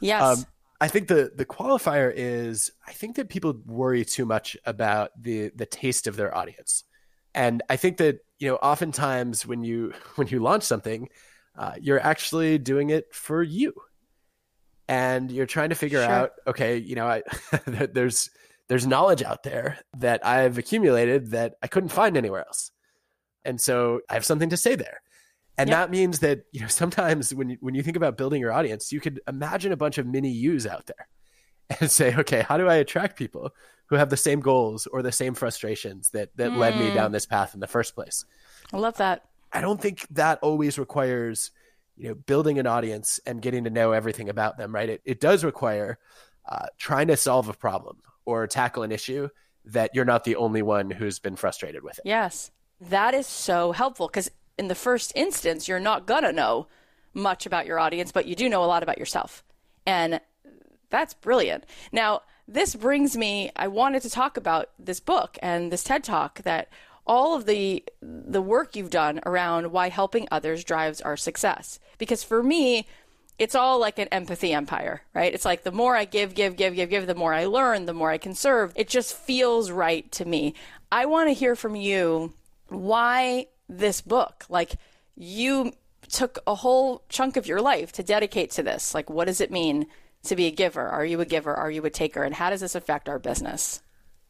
[0.01, 0.23] Yes.
[0.23, 0.45] Um,
[0.83, 5.53] I think the the qualifier is I think that people worry too much about the
[5.55, 6.83] the taste of their audience,
[7.37, 11.09] and I think that you know oftentimes when you when you launch something,
[11.57, 13.75] uh, you're actually doing it for you,
[14.89, 16.11] and you're trying to figure sure.
[16.11, 17.23] out okay, you know, I,
[17.67, 18.31] there's
[18.69, 22.73] there's knowledge out there that I've accumulated that I couldn't find anywhere else,
[23.45, 25.01] and so I have something to say there.
[25.59, 28.53] And that means that, you know, sometimes when you, when you think about building your
[28.53, 31.09] audience, you could imagine a bunch of mini yous out there
[31.81, 33.51] and say, okay, how do I attract people
[33.87, 36.57] who have the same goals or the same frustrations that that mm.
[36.57, 37.13] led me down mm.
[37.13, 38.25] this path in the first place?
[38.73, 39.25] I love that.
[39.53, 41.51] I don't think that always requires,
[41.97, 44.89] you know, building an audience and getting to know everything about them, right?
[44.89, 45.99] It it does require
[46.49, 49.29] uh, trying to solve a problem or tackle an issue
[49.65, 52.03] that you're not the only one who's been frustrated with it.
[52.05, 52.51] Yes.
[52.81, 56.67] That is so helpful because in the first instance, you're not going to know
[57.15, 59.45] much about your audience, but you do know a lot about yourself.
[59.87, 60.21] And
[60.91, 61.65] that's brilliant.
[61.91, 66.43] Now, this brings me, I wanted to talk about this book and this TED Talk
[66.43, 66.69] that
[67.07, 71.81] all of the the work you've done around why helping others drives our success.
[71.99, 72.87] Because for me,
[73.39, 75.33] it's all like an empathy empire, right?
[75.35, 77.95] It's like the more I give, give, give, give, give, the more I learn, the
[77.95, 78.73] more I can serve.
[78.77, 80.55] It just feels right to me.
[80.93, 82.35] I want to hear from you
[82.69, 83.47] why
[83.79, 84.45] this book?
[84.49, 84.77] Like,
[85.15, 85.73] you
[86.09, 88.95] took a whole chunk of your life to dedicate to this.
[88.95, 89.87] Like, what does it mean
[90.25, 90.87] to be a giver?
[90.87, 91.55] Are you a giver?
[91.55, 92.23] Are you a taker?
[92.23, 93.83] And how does this affect our business?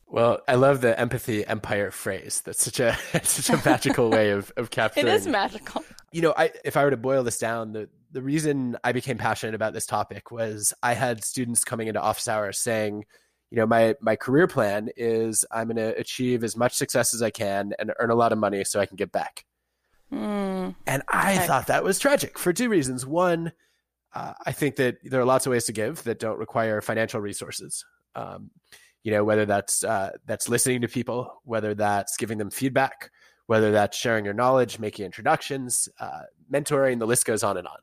[0.06, 2.42] Well, I love the empathy empire phrase.
[2.44, 5.06] That's such a such a magical way of, of capturing.
[5.06, 5.82] It is magical.
[6.12, 9.16] You know, I, if I were to boil this down, the the reason I became
[9.16, 13.06] passionate about this topic was I had students coming into office hours saying,
[13.52, 17.20] you know my my career plan is i'm going to achieve as much success as
[17.20, 19.44] i can and earn a lot of money so i can get back.
[20.10, 20.74] Mm.
[20.86, 23.06] and i thought that was tragic for two reasons.
[23.06, 23.52] One
[24.14, 27.20] uh, i think that there are lots of ways to give that don't require financial
[27.20, 27.84] resources.
[28.14, 28.50] Um,
[29.04, 33.10] you know whether that's uh, that's listening to people whether that's giving them feedback
[33.46, 37.78] whether that's sharing your knowledge making introductions uh, mentoring the list goes on and on.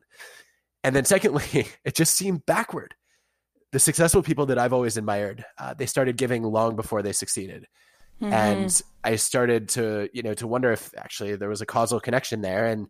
[0.82, 2.94] And then secondly it just seemed backward
[3.72, 7.66] the successful people that I've always admired, uh, they started giving long before they succeeded.
[8.20, 8.32] Mm-hmm.
[8.32, 12.42] And I started to, you know, to wonder if actually there was a causal connection
[12.42, 12.66] there.
[12.66, 12.88] And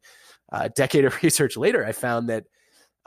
[0.51, 2.45] a decade of research later, I found that,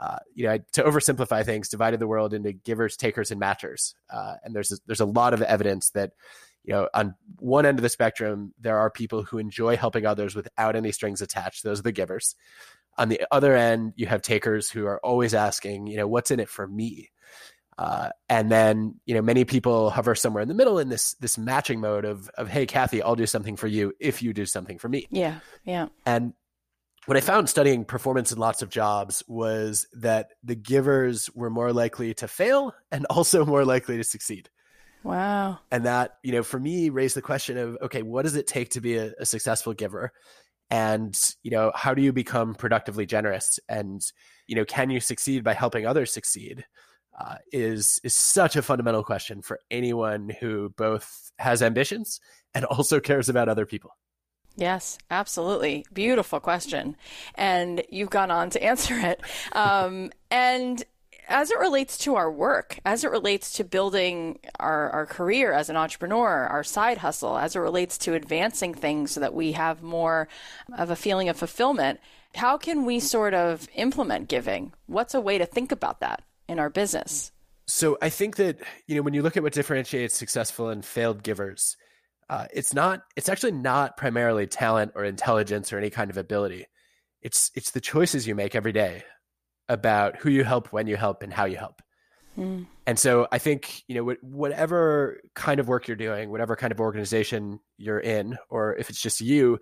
[0.00, 3.94] uh, you know, to oversimplify things, divided the world into givers, takers, and matchers.
[4.12, 6.12] Uh, and there's a, there's a lot of evidence that,
[6.64, 10.34] you know, on one end of the spectrum, there are people who enjoy helping others
[10.34, 11.62] without any strings attached.
[11.62, 12.34] Those are the givers.
[12.96, 16.40] On the other end, you have takers who are always asking, you know, what's in
[16.40, 17.10] it for me?
[17.76, 21.36] Uh, and then you know many people hover somewhere in the middle in this this
[21.36, 24.78] matching mode of of hey Cathy I'll do something for you if you do something
[24.78, 25.06] for me.
[25.10, 25.88] Yeah yeah.
[26.06, 26.34] And
[27.06, 31.72] what I found studying performance in lots of jobs was that the givers were more
[31.72, 34.48] likely to fail and also more likely to succeed.
[35.02, 35.58] Wow.
[35.70, 38.70] And that you know for me raised the question of okay what does it take
[38.70, 40.12] to be a, a successful giver?
[40.70, 43.58] And you know how do you become productively generous?
[43.68, 44.00] And
[44.46, 46.64] you know can you succeed by helping others succeed
[47.18, 52.20] uh, is is such a fundamental question for anyone who both has ambitions
[52.54, 53.96] and also cares about other people.
[54.56, 55.84] Yes, absolutely.
[55.92, 56.96] Beautiful question.
[57.34, 59.20] And you've gone on to answer it.
[59.52, 60.82] Um, and
[61.28, 65.70] as it relates to our work, as it relates to building our, our career as
[65.70, 69.82] an entrepreneur, our side hustle, as it relates to advancing things so that we have
[69.82, 70.28] more
[70.76, 71.98] of a feeling of fulfillment,
[72.34, 74.72] how can we sort of implement giving?
[74.86, 76.22] What's a way to think about that?
[76.48, 77.32] In our business.
[77.66, 81.22] So I think that you know when you look at what differentiates successful and failed
[81.22, 81.76] givers,
[82.28, 86.66] uh, it's not it's actually not primarily talent or intelligence or any kind of ability.
[87.22, 89.02] It's it's the choices you make every day
[89.68, 91.80] about who you help, when you help, and how you help.
[92.38, 92.66] Mm.
[92.86, 96.80] And so I think you know whatever kind of work you're doing, whatever kind of
[96.80, 99.58] organization you're in, or if it's just you,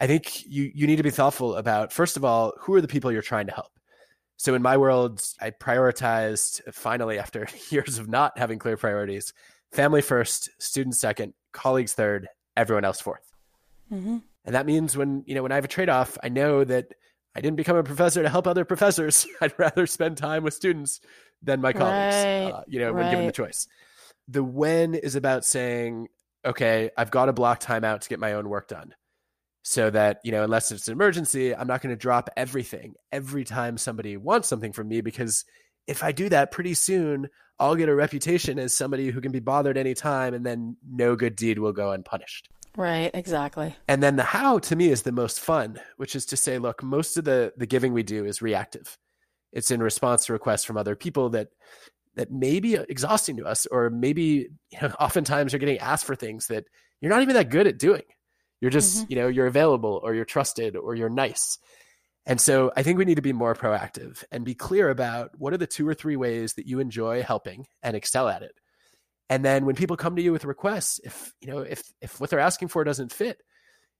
[0.00, 2.88] I think you you need to be thoughtful about first of all who are the
[2.88, 3.70] people you're trying to help
[4.40, 9.34] so in my world, I prioritized finally after years of not having clear priorities
[9.70, 12.26] family first, students second, colleagues third,
[12.56, 13.16] everyone else 4th
[13.92, 14.16] mm-hmm.
[14.46, 16.94] And that means when, you know, when I have a trade off, I know that
[17.36, 19.26] I didn't become a professor to help other professors.
[19.42, 21.02] I'd rather spend time with students
[21.42, 23.68] than my colleagues, right, uh, you know, when given the choice.
[24.26, 26.08] The when is about saying,
[26.46, 28.94] okay, I've got to block time out to get my own work done
[29.62, 33.44] so that you know unless it's an emergency i'm not going to drop everything every
[33.44, 35.44] time somebody wants something from me because
[35.86, 39.40] if i do that pretty soon i'll get a reputation as somebody who can be
[39.40, 42.48] bothered anytime and then no good deed will go unpunished.
[42.76, 43.74] Right exactly.
[43.88, 46.82] And then the how to me is the most fun which is to say look
[46.82, 48.96] most of the the giving we do is reactive.
[49.52, 51.48] It's in response to requests from other people that
[52.14, 56.14] that may be exhausting to us or maybe you know oftentimes you're getting asked for
[56.14, 56.64] things that
[57.00, 58.02] you're not even that good at doing
[58.60, 59.06] you're just, mm-hmm.
[59.12, 61.58] you know, you're available or you're trusted or you're nice.
[62.26, 65.52] And so I think we need to be more proactive and be clear about what
[65.52, 68.52] are the two or three ways that you enjoy helping and excel at it.
[69.30, 72.30] And then when people come to you with requests, if you know, if if what
[72.30, 73.40] they're asking for doesn't fit,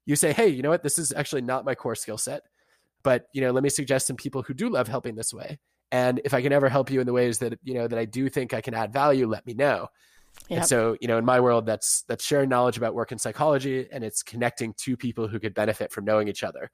[0.05, 0.83] you say, "Hey, you know what?
[0.83, 2.43] This is actually not my core skill set,
[3.05, 5.59] but you know, let me suggest some people who do love helping this way.
[5.93, 8.07] And if I can ever help you in the ways that you know that I
[8.07, 9.89] do think I can add value, let me know."
[10.49, 10.59] Yep.
[10.59, 13.87] And so, you know, in my world, that's that's sharing knowledge about work and psychology,
[13.93, 16.71] and it's connecting two people who could benefit from knowing each other.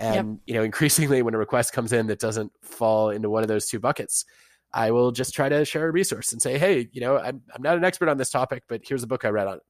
[0.00, 0.38] And yep.
[0.46, 3.66] you know, increasingly, when a request comes in that doesn't fall into one of those
[3.66, 4.24] two buckets,
[4.72, 7.62] I will just try to share a resource and say, hey, you know, I'm I'm
[7.62, 9.62] not an expert on this topic, but here's a book I read on it.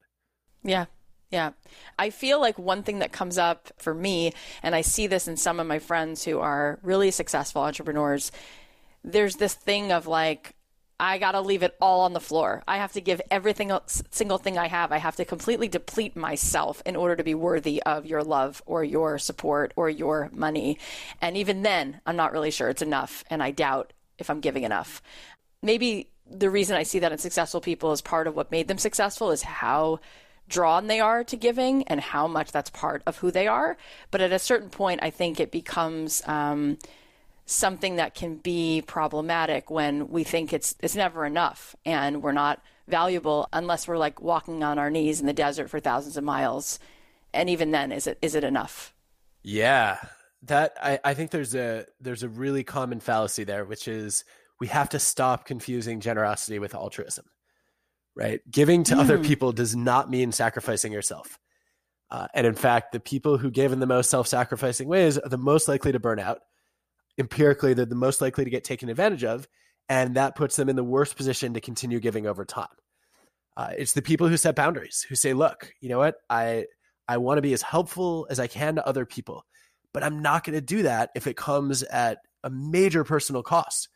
[0.65, 0.87] Yeah.
[1.31, 1.53] Yeah.
[1.99, 5.37] I feel like one thing that comes up for me, and I see this in
[5.37, 8.33] some of my friends who are really successful entrepreneurs,
[9.03, 10.55] there's this thing of like,
[11.03, 12.63] I got to leave it all on the floor.
[12.69, 14.93] I have to give everything single thing I have.
[14.93, 18.85] I have to completely deplete myself in order to be worthy of your love or
[18.85, 20.79] your support or your money.
[21.21, 24.63] And even then, I'm not really sure it's enough and I doubt if I'm giving
[24.63, 25.03] enough.
[25.61, 28.79] Maybe the reason I see that in successful people is part of what made them
[28.79, 29.99] successful is how
[30.49, 33.77] drawn they are to giving and how much that's part of who they are.
[34.13, 36.79] But at a certain point, I think it becomes um,
[37.53, 42.63] something that can be problematic when we think it's it's never enough and we're not
[42.89, 46.79] valuable unless we're like walking on our knees in the desert for thousands of miles.
[47.33, 48.95] And even then is it is it enough?
[49.43, 49.99] Yeah.
[50.43, 54.25] That I, I think there's a there's a really common fallacy there which is
[54.61, 57.27] we have to stop confusing generosity with altruism
[58.15, 58.41] right?
[58.51, 59.01] Giving to mm.
[59.01, 61.39] other people does not mean sacrificing yourself.
[62.11, 65.39] Uh, and in fact the people who give in the most self-sacrificing ways are the
[65.39, 66.41] most likely to burn out
[67.23, 69.47] empirically they're the most likely to get taken advantage of
[69.89, 72.67] and that puts them in the worst position to continue giving over time
[73.57, 76.65] uh, it's the people who set boundaries who say look you know what i
[77.09, 79.45] i want to be as helpful as i can to other people
[79.95, 83.89] but i'm not going to do that if it comes at a major personal cost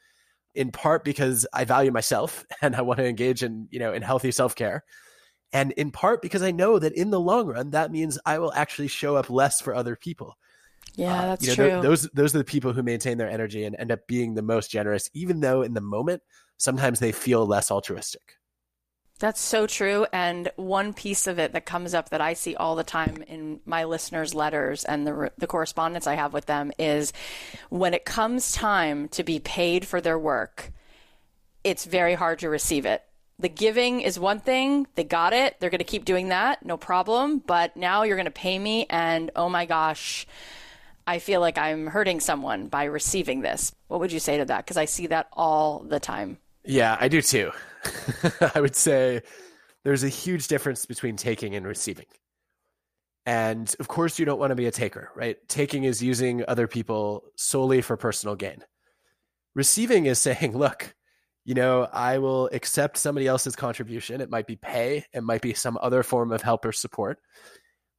[0.56, 4.02] in part because I value myself and I want to engage in, you know, in
[4.02, 4.82] healthy self-care.
[5.52, 8.52] And in part because I know that in the long run, that means I will
[8.52, 10.34] actually show up less for other people.
[10.97, 11.68] Yeah, uh, that's you know, true.
[11.68, 14.42] Th- those those are the people who maintain their energy and end up being the
[14.42, 16.22] most generous, even though in the moment
[16.57, 18.36] sometimes they feel less altruistic.
[19.18, 20.07] That's so true.
[20.12, 23.61] And one piece of it that comes up that I see all the time in
[23.64, 27.14] my listeners' letters and the, the correspondence I have with them is
[27.70, 30.70] when it comes time to be paid for their work,
[31.64, 33.03] it's very hard to receive it.
[33.38, 36.76] The giving is one thing, they got it, they're going to keep doing that, no
[36.76, 37.38] problem.
[37.38, 40.26] But now you're going to pay me, and oh my gosh,
[41.07, 43.72] I feel like I'm hurting someone by receiving this.
[43.88, 44.64] What would you say to that?
[44.64, 46.38] Because I see that all the time.
[46.64, 47.52] Yeah, I do too.
[48.54, 49.22] I would say
[49.84, 52.07] there's a huge difference between taking and receiving.
[53.24, 55.36] And of course, you don't want to be a taker, right?
[55.48, 58.64] Taking is using other people solely for personal gain.
[59.54, 60.94] Receiving is saying, look,
[61.44, 64.20] you know, I will accept somebody else's contribution.
[64.20, 67.18] It might be pay, it might be some other form of help or support.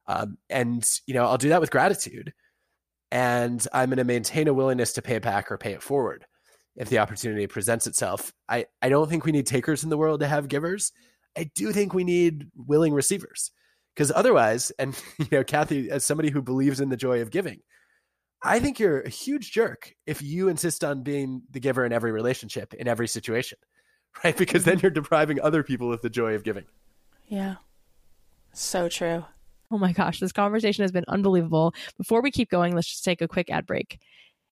[0.06, 2.32] Um, and, you know, I'll do that with gratitude.
[3.10, 6.26] And I'm going to maintain a willingness to pay it back or pay it forward
[6.76, 8.32] if the opportunity presents itself.
[8.48, 10.92] I, I don't think we need takers in the world to have givers.
[11.36, 13.50] I do think we need willing receivers
[13.94, 17.60] because otherwise, and you know, Cathy, as somebody who believes in the joy of giving,
[18.42, 22.12] I think you're a huge jerk if you insist on being the giver in every
[22.12, 23.58] relationship, in every situation,
[24.24, 24.36] right?
[24.36, 24.86] Because then mm-hmm.
[24.86, 26.64] you're depriving other people of the joy of giving.
[27.26, 27.56] Yeah.
[28.52, 29.24] So true.
[29.70, 31.74] Oh my gosh, this conversation has been unbelievable.
[31.98, 33.98] Before we keep going, let's just take a quick ad break.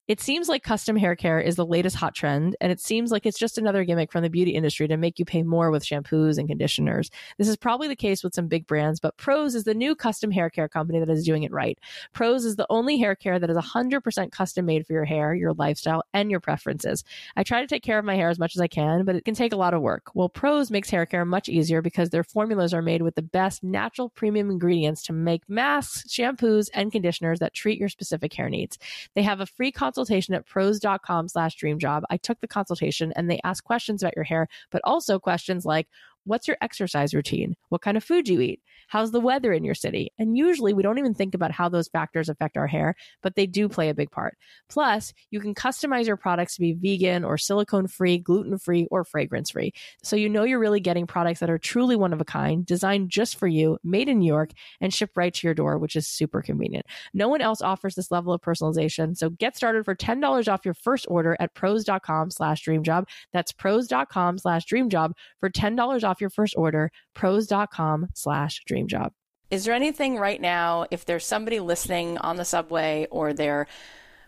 [0.08, 3.26] It seems like custom hair care is the latest hot trend, and it seems like
[3.26, 6.38] it's just another gimmick from the beauty industry to make you pay more with shampoos
[6.38, 7.10] and conditioners.
[7.38, 10.30] This is probably the case with some big brands, but Prose is the new custom
[10.30, 11.76] hair care company that is doing it right.
[12.12, 15.54] Prose is the only hair care that is 100% custom made for your hair, your
[15.54, 17.02] lifestyle, and your preferences.
[17.34, 19.24] I try to take care of my hair as much as I can, but it
[19.24, 20.12] can take a lot of work.
[20.14, 23.64] Well, Prose makes hair care much easier because their formulas are made with the best
[23.64, 28.78] natural premium ingredients to make masks, shampoos, and conditioners that treat your specific hair needs.
[29.16, 32.02] They have a free consultation consultation at prose.com slash dreamjob.
[32.10, 35.88] I took the consultation and they ask questions about your hair, but also questions like,
[36.26, 37.56] what's your exercise routine?
[37.68, 38.60] What kind of food do you eat?
[38.88, 40.12] How's the weather in your city?
[40.18, 43.46] And usually we don't even think about how those factors affect our hair, but they
[43.46, 44.36] do play a big part.
[44.68, 49.04] Plus, you can customize your products to be vegan or silicone free, gluten free, or
[49.04, 49.72] fragrance free.
[50.02, 53.10] So you know you're really getting products that are truly one of a kind, designed
[53.10, 54.50] just for you, made in New York,
[54.80, 56.86] and shipped right to your door, which is super convenient.
[57.12, 59.16] No one else offers this level of personalization.
[59.16, 63.08] So get started for $10 off your first order at prose.com slash dreamjob.
[63.32, 69.12] That's prose.com slash dreamjob for $10 off your first order, prose.com slash dream job.
[69.50, 73.68] Is there anything right now, if there's somebody listening on the subway or they're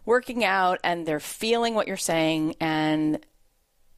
[0.04, 3.24] working out and they're feeling what you're saying and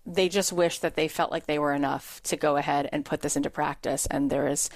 [0.06, 3.20] they just wish that they felt like they were enough to go ahead and put
[3.20, 4.70] this into practice and there is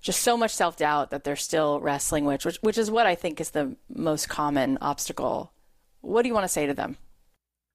[0.00, 3.40] just so much self-doubt that they're still wrestling with which, which is what i think
[3.40, 5.52] is the most common obstacle
[6.00, 6.96] what do you want to say to them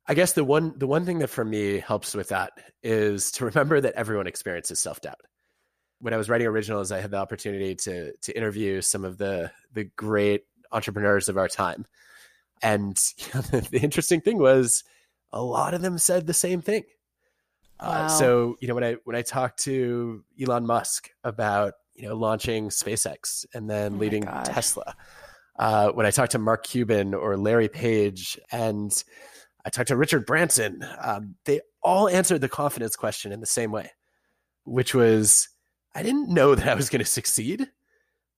[0.07, 2.53] i guess the one the one thing that for me helps with that
[2.83, 5.19] is to remember that everyone experiences self-doubt
[5.99, 9.51] when I was writing originals, I had the opportunity to to interview some of the
[9.73, 11.85] the great entrepreneurs of our time,
[12.61, 14.83] and you know, the, the, interesting thing was
[15.31, 16.83] a lot of them said the same thing.
[17.79, 18.05] Uh, wow.
[18.05, 22.15] Uh, so you know when I when I talked to Elon Musk about you know
[22.15, 24.95] launching SpaceX and then oh leading Tesla,
[25.57, 28.91] uh, when I talked to Mark Cuban or Larry Page and
[29.67, 33.69] I talked to Richard Branson, um, they all answered the confidence question in the same
[33.69, 33.91] way,
[34.63, 35.49] which was
[35.93, 37.67] I didn't know that I was going to succeed.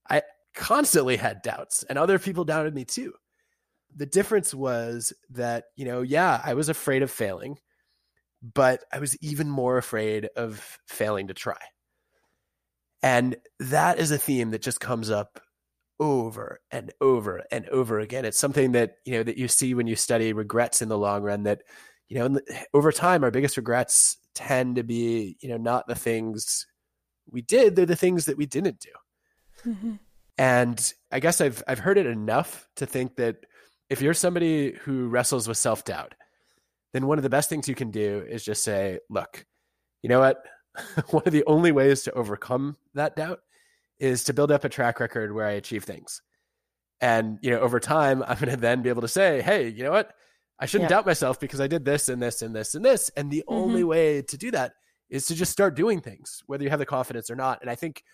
[0.08, 0.22] I
[0.56, 3.12] constantly had doubts, and other people doubted me too.
[3.94, 7.60] The difference was that, you know, yeah, I was afraid of failing,
[8.42, 11.58] but I was even more afraid of failing to try.
[13.04, 15.40] And that is a theme that just comes up
[16.00, 18.24] over and over and over again.
[18.24, 21.22] It's something that, you know, that you see when you study regrets in the long
[21.22, 21.62] run that,
[22.08, 22.40] you know,
[22.74, 26.66] over time, our biggest regrets tend to be, you know, not the things
[27.30, 29.70] we did, they're the things that we didn't do.
[29.70, 29.92] Mm-hmm.
[30.38, 33.44] And I guess I've I've heard it enough to think that
[33.90, 36.14] if you're somebody who wrestles with self doubt,
[36.94, 39.44] then one of the best things you can do is just say, look,
[40.02, 40.42] you know what?
[41.10, 43.40] one of the only ways to overcome that doubt
[44.00, 46.22] is to build up a track record where I achieve things.
[47.00, 49.84] And, you know, over time, I'm going to then be able to say, hey, you
[49.84, 50.12] know what?
[50.58, 50.96] I shouldn't yeah.
[50.96, 53.10] doubt myself because I did this and this and this and this.
[53.16, 53.54] And the mm-hmm.
[53.54, 54.72] only way to do that
[55.08, 57.60] is to just start doing things, whether you have the confidence or not.
[57.60, 58.04] And I think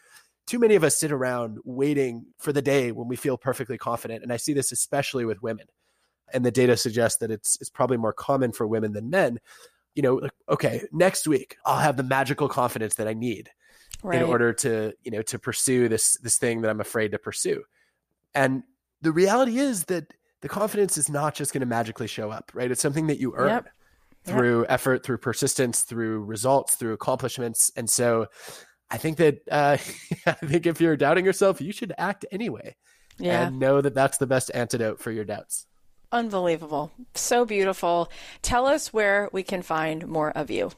[0.47, 4.23] too many of us sit around waiting for the day when we feel perfectly confident.
[4.23, 5.67] And I see this especially with women.
[6.33, 9.39] And the data suggests that it's it's probably more common for women than men.
[9.95, 13.51] you know, like, okay, next week I'll have the magical confidence that I need
[14.03, 14.21] Right.
[14.21, 17.63] in order to, you know, to pursue this this thing that I'm afraid to pursue.
[18.35, 18.63] And
[19.01, 20.13] the reality is that
[20.43, 22.71] the confidence is not just going to magically show up, right?
[22.71, 23.65] It's something that you earn Yep.
[24.27, 24.37] Yep.
[24.37, 27.71] through effort, through persistence, through results, through accomplishments.
[27.77, 28.27] And so
[28.91, 29.79] I think that uh,
[30.27, 32.77] I think if you're doubting yourself, you should act anyway
[33.19, 33.47] yeah.
[33.47, 35.67] and know that that's the best antidote for your doubts.
[36.13, 36.93] Unbelievable.
[37.15, 38.11] So beautiful.
[38.43, 40.71] Tell us where we can find more of you.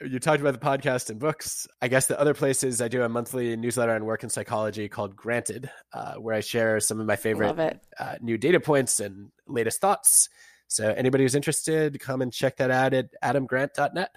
[0.00, 1.66] You talked about the podcast and books.
[1.82, 5.16] I guess the other places I do a monthly newsletter on work and psychology called
[5.16, 9.80] Granted, uh, where I share some of my favorite uh, new data points and latest
[9.80, 10.28] thoughts.
[10.68, 14.10] So anybody who's interested, come and check that out at adamgrant.net.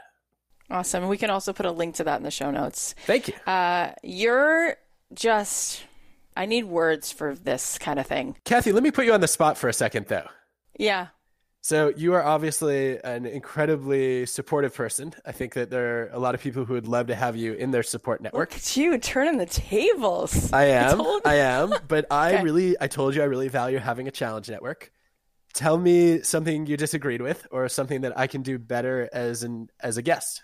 [0.69, 1.07] Awesome.
[1.07, 2.93] We can also put a link to that in the show notes.
[3.05, 3.34] Thank you.
[3.45, 4.77] Uh, you're
[5.13, 5.84] just,
[6.38, 8.38] I need words for this kind of thing.
[8.45, 10.27] Cathy, let me put you on the spot for a second, though.
[10.77, 11.07] Yeah.
[11.64, 15.14] So you are obviously an incredibly supportive person.
[15.26, 17.53] I think that there are a lot of people who would love to have you
[17.53, 18.49] in their support network.
[18.51, 20.51] Look at you turning the tables.
[20.51, 20.97] I am.
[20.97, 21.74] told- I am.
[21.88, 22.43] But I Okay.
[22.43, 24.91] really, I told you I really value having a challenge network.
[25.53, 29.70] Tell me something you disagreed with or something that I can do better as an
[29.82, 30.43] as a guest.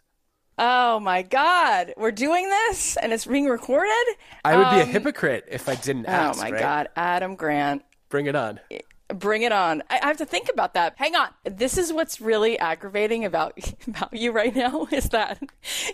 [0.59, 1.93] Oh my God.
[1.97, 3.91] We're doing this and it's being recorded?
[4.45, 6.59] I would be a Um, hypocrite if I didn't Oh my right?
[6.59, 6.89] God.
[6.95, 7.83] Adam Grant.
[8.09, 8.59] Bring it on.
[9.13, 9.83] Bring it on.
[9.89, 10.95] I, I have to think about that.
[10.97, 11.29] Hang on.
[11.43, 15.41] This is what's really aggravating about about you right now is that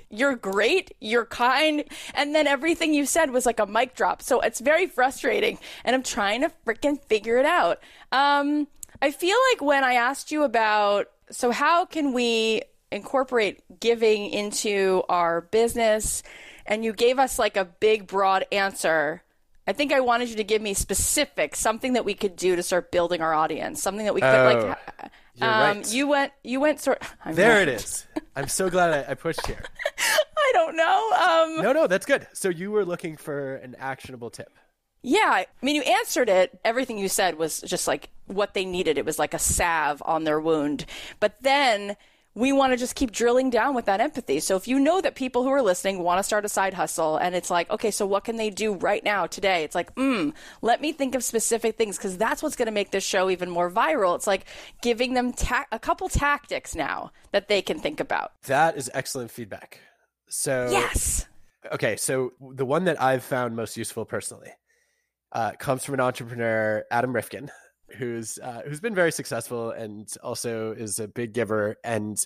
[0.09, 1.84] you're great, you're kind,
[2.14, 4.22] and then everything you said was like a mic drop.
[4.22, 7.80] So it's very frustrating, and I'm trying to freaking figure it out.
[8.11, 8.68] Um,
[9.01, 12.61] I feel like when I asked you about so how can we
[12.93, 16.24] incorporate giving into our business,
[16.66, 19.24] and you gave us like a big broad answer.
[19.66, 22.64] I think I wanted you to give me specifics, something that we could do to
[22.64, 25.11] start building our audience, something that we could Oh, like.
[25.36, 25.93] you're um, right.
[25.93, 27.01] You went, you went sort.
[27.24, 27.68] I'm There right.
[27.68, 28.05] it is.
[28.36, 29.64] I'm so glad I, I pushed here.
[29.97, 31.11] I don't know.
[31.57, 32.28] Um, No, no, that's good.
[32.34, 34.51] So you were looking for an actionable tip.
[35.01, 36.59] yeah, I mean, you answered it.
[36.66, 38.97] Everything you said was just like what they needed.
[38.97, 40.86] It was like a salve on their wound.
[41.22, 41.95] But then
[42.36, 44.39] we want to just keep drilling down with that empathy.
[44.39, 47.17] So if you know that people who are listening want to start a side hustle
[47.17, 49.63] and it's like, okay, so what can they do right now today?
[49.63, 52.91] It's like, mm, let me think of specific things because that's what's going to make
[52.91, 54.15] this show even more viral.
[54.15, 54.45] It's like
[54.81, 58.31] giving them ta- a couple tactics now that they can think about.
[58.47, 59.79] That is excellent feedback.
[60.27, 61.27] So Yes.
[61.71, 64.49] okay, so the one that I've found most useful personally
[65.34, 67.51] uh, comes from an entrepreneur, Adam Rifkin,
[67.91, 71.75] who's uh, who's been very successful and also is a big giver.
[71.84, 72.17] And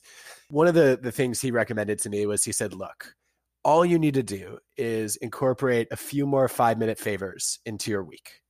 [0.49, 3.15] one of the the things he recommended to me was he said, "Look,
[3.63, 8.03] all you need to do is incorporate a few more five minute favors into your
[8.03, 8.41] week."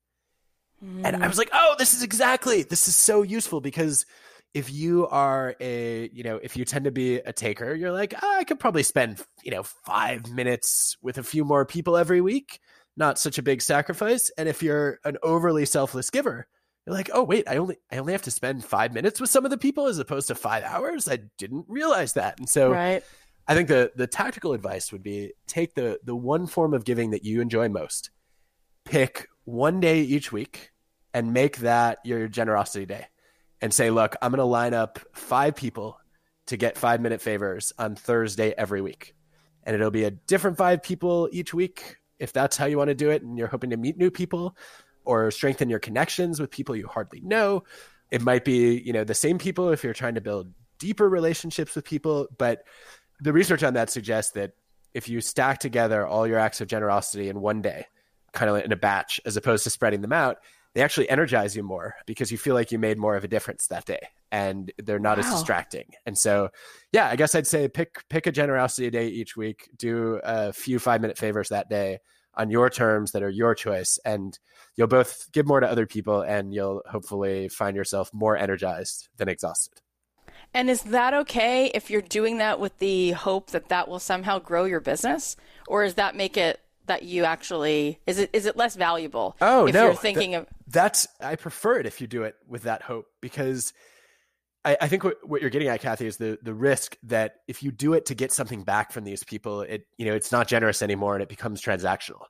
[1.05, 4.05] And I was like, "Oh, this is exactly this is so useful because."
[4.53, 8.15] If you are a, you know, if you tend to be a taker, you're like,
[8.23, 12.21] "Ah, I could probably spend, you know, five minutes with a few more people every
[12.21, 12.59] week
[12.97, 14.29] not such a big sacrifice.
[14.37, 16.47] And if you're an overly selfless giver,
[16.87, 19.43] you're like, oh wait, I only I only have to spend five minutes with some
[19.43, 21.09] of the people as opposed to five hours.
[21.09, 22.39] I didn't realize that.
[22.39, 23.03] And so right.
[23.45, 27.11] I think the the tactical advice would be take the the one form of giving
[27.11, 28.09] that you enjoy most,
[28.85, 30.71] pick one day each week,
[31.13, 33.07] and make that your generosity day.
[33.59, 35.99] And say, look, I'm going to line up five people
[36.45, 39.13] to get five minute favors on Thursday every week.
[39.63, 42.95] And it'll be a different five people each week if that's how you want to
[42.95, 44.55] do it and you're hoping to meet new people
[45.07, 47.63] or strengthen your connections with people you hardly know.
[48.11, 51.75] It might be, you know, the same people if you're trying to build deeper relationships
[51.75, 52.63] with people, but
[53.19, 54.51] the research on that suggests that
[54.93, 57.85] if you stack together all your acts of generosity in one day,
[58.33, 60.37] kind of in a batch as opposed to spreading them out,
[60.75, 63.67] they actually energize you more because you feel like you made more of a difference
[63.67, 65.85] that day and they're not as distracting.
[66.05, 66.49] And so,
[66.91, 70.79] yeah, I guess I'd say pick pick a generosity day each week, do a few
[70.79, 71.99] 5-minute favors that day
[72.37, 74.39] on your terms that are your choice and
[74.75, 79.27] you'll both give more to other people and you'll hopefully find yourself more energized than
[79.27, 79.81] exhausted.
[80.53, 84.39] And is that okay if you're doing that with the hope that that will somehow
[84.39, 85.35] grow your business,
[85.67, 89.35] or does that make it that you actually is it is it less valuable?
[89.41, 92.35] Oh if no, you're thinking Th- of that's I prefer it if you do it
[92.47, 93.73] with that hope because
[94.67, 97.63] I, I think what, what you're getting at, Cathy, is the the risk that if
[97.63, 100.47] you do it to get something back from these people, it you know it's not
[100.47, 102.23] generous anymore and it becomes transactional.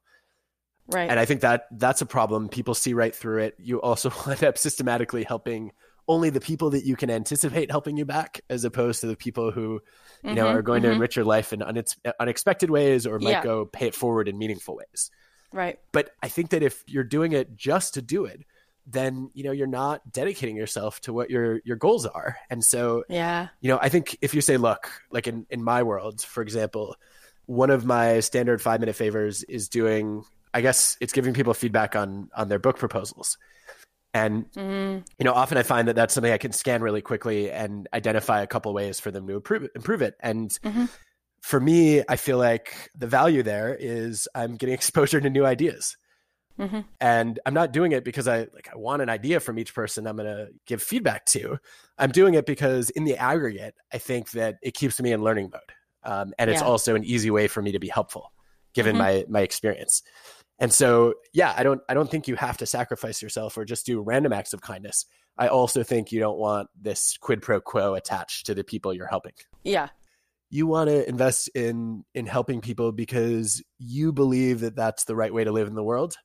[0.88, 1.10] right.
[1.10, 2.50] And I think that that's a problem.
[2.50, 3.56] People see right through it.
[3.60, 5.72] You also end up systematically helping
[6.10, 9.52] only the people that you can anticipate helping you back, as opposed to the people
[9.52, 9.82] who
[10.24, 10.94] you know Mhm, are going to mhm.
[10.94, 13.44] enrich your life in unex- unexpected ways or might Yeah.
[13.44, 15.12] go pay it forward in meaningful ways.
[15.54, 15.80] right.
[15.92, 18.42] But I think that if you're doing it just to do it,
[18.88, 22.38] then you know you're not dedicating yourself to what your your goals are.
[22.50, 25.84] And so yeah, you know, I think if you say, look, like in in my
[25.84, 26.96] world, for example,
[27.46, 30.24] one of my standard five minute favors is doing.
[30.54, 33.38] I guess it's giving people feedback on on their book proposals.
[34.14, 35.04] And mm-hmm.
[35.20, 38.42] you know, often I find that that's something I can scan really quickly and identify
[38.42, 40.16] a couple ways for them to improve improve it.
[40.22, 40.86] And mm-hmm.
[41.42, 45.98] for me, I feel like the value there is I'm getting exposure to new ideas.
[46.60, 46.80] Mm-hmm.
[47.00, 50.08] And I'm not doing it because I like I want an idea from each person
[50.08, 51.58] I'm going to give feedback to.
[51.98, 55.52] I'm doing it because in the aggregate, I think that it keeps me in learning
[55.54, 55.62] mode,
[56.04, 56.68] um, and it's yeah.
[56.68, 58.32] also an easy way for me to be helpful,
[58.74, 59.30] given mm-hmm.
[59.30, 60.02] my my experience.
[60.60, 63.86] And so, yeah, I don't I don't think you have to sacrifice yourself or just
[63.86, 65.06] do random acts of kindness.
[65.38, 69.08] I also think you don't want this quid pro quo attached to the people you're
[69.08, 69.34] helping.
[69.64, 69.90] Yeah.
[70.50, 75.34] You want to invest in in helping people because you believe that that's the right
[75.34, 76.16] way to live in the world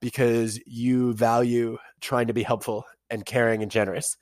[0.00, 4.16] because you value trying to be helpful and caring and generous.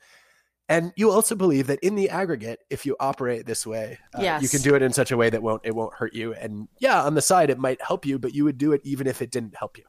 [0.69, 4.41] And you also believe that in the aggregate, if you operate this way, uh, yes.
[4.41, 6.33] you can do it in such a way that won't it won't hurt you.
[6.33, 9.07] And yeah, on the side, it might help you, but you would do it even
[9.07, 9.85] if it didn't help you.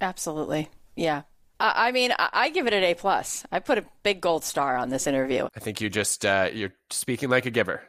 [0.00, 1.22] Absolutely, yeah.
[1.60, 3.44] I, I mean, I, I give it an A plus.
[3.52, 5.48] I put a big gold star on this interview.
[5.54, 7.82] I think you just uh, you're speaking like a giver.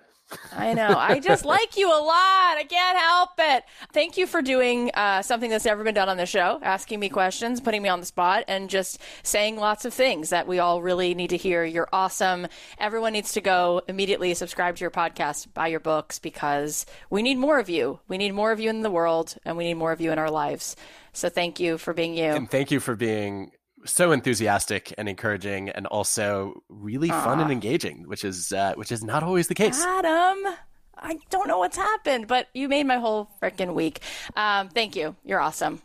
[0.55, 0.95] I know.
[0.97, 2.57] I just like you a lot.
[2.57, 3.63] I can't help it.
[3.91, 7.09] Thank you for doing uh, something that's never been done on the show, asking me
[7.09, 10.81] questions, putting me on the spot, and just saying lots of things that we all
[10.81, 11.63] really need to hear.
[11.63, 12.47] You're awesome.
[12.77, 17.37] Everyone needs to go immediately subscribe to your podcast, buy your books, because we need
[17.37, 17.99] more of you.
[18.07, 20.19] We need more of you in the world, and we need more of you in
[20.19, 20.75] our lives.
[21.13, 22.25] So thank you for being you.
[22.25, 23.51] And thank you for being
[23.85, 29.03] so enthusiastic and encouraging and also really fun and engaging which is uh, which is
[29.03, 29.83] not always the case.
[29.83, 30.55] Adam
[30.95, 33.99] i don't know what's happened but you made my whole freaking week.
[34.35, 35.15] Um, thank you.
[35.23, 35.81] You're awesome.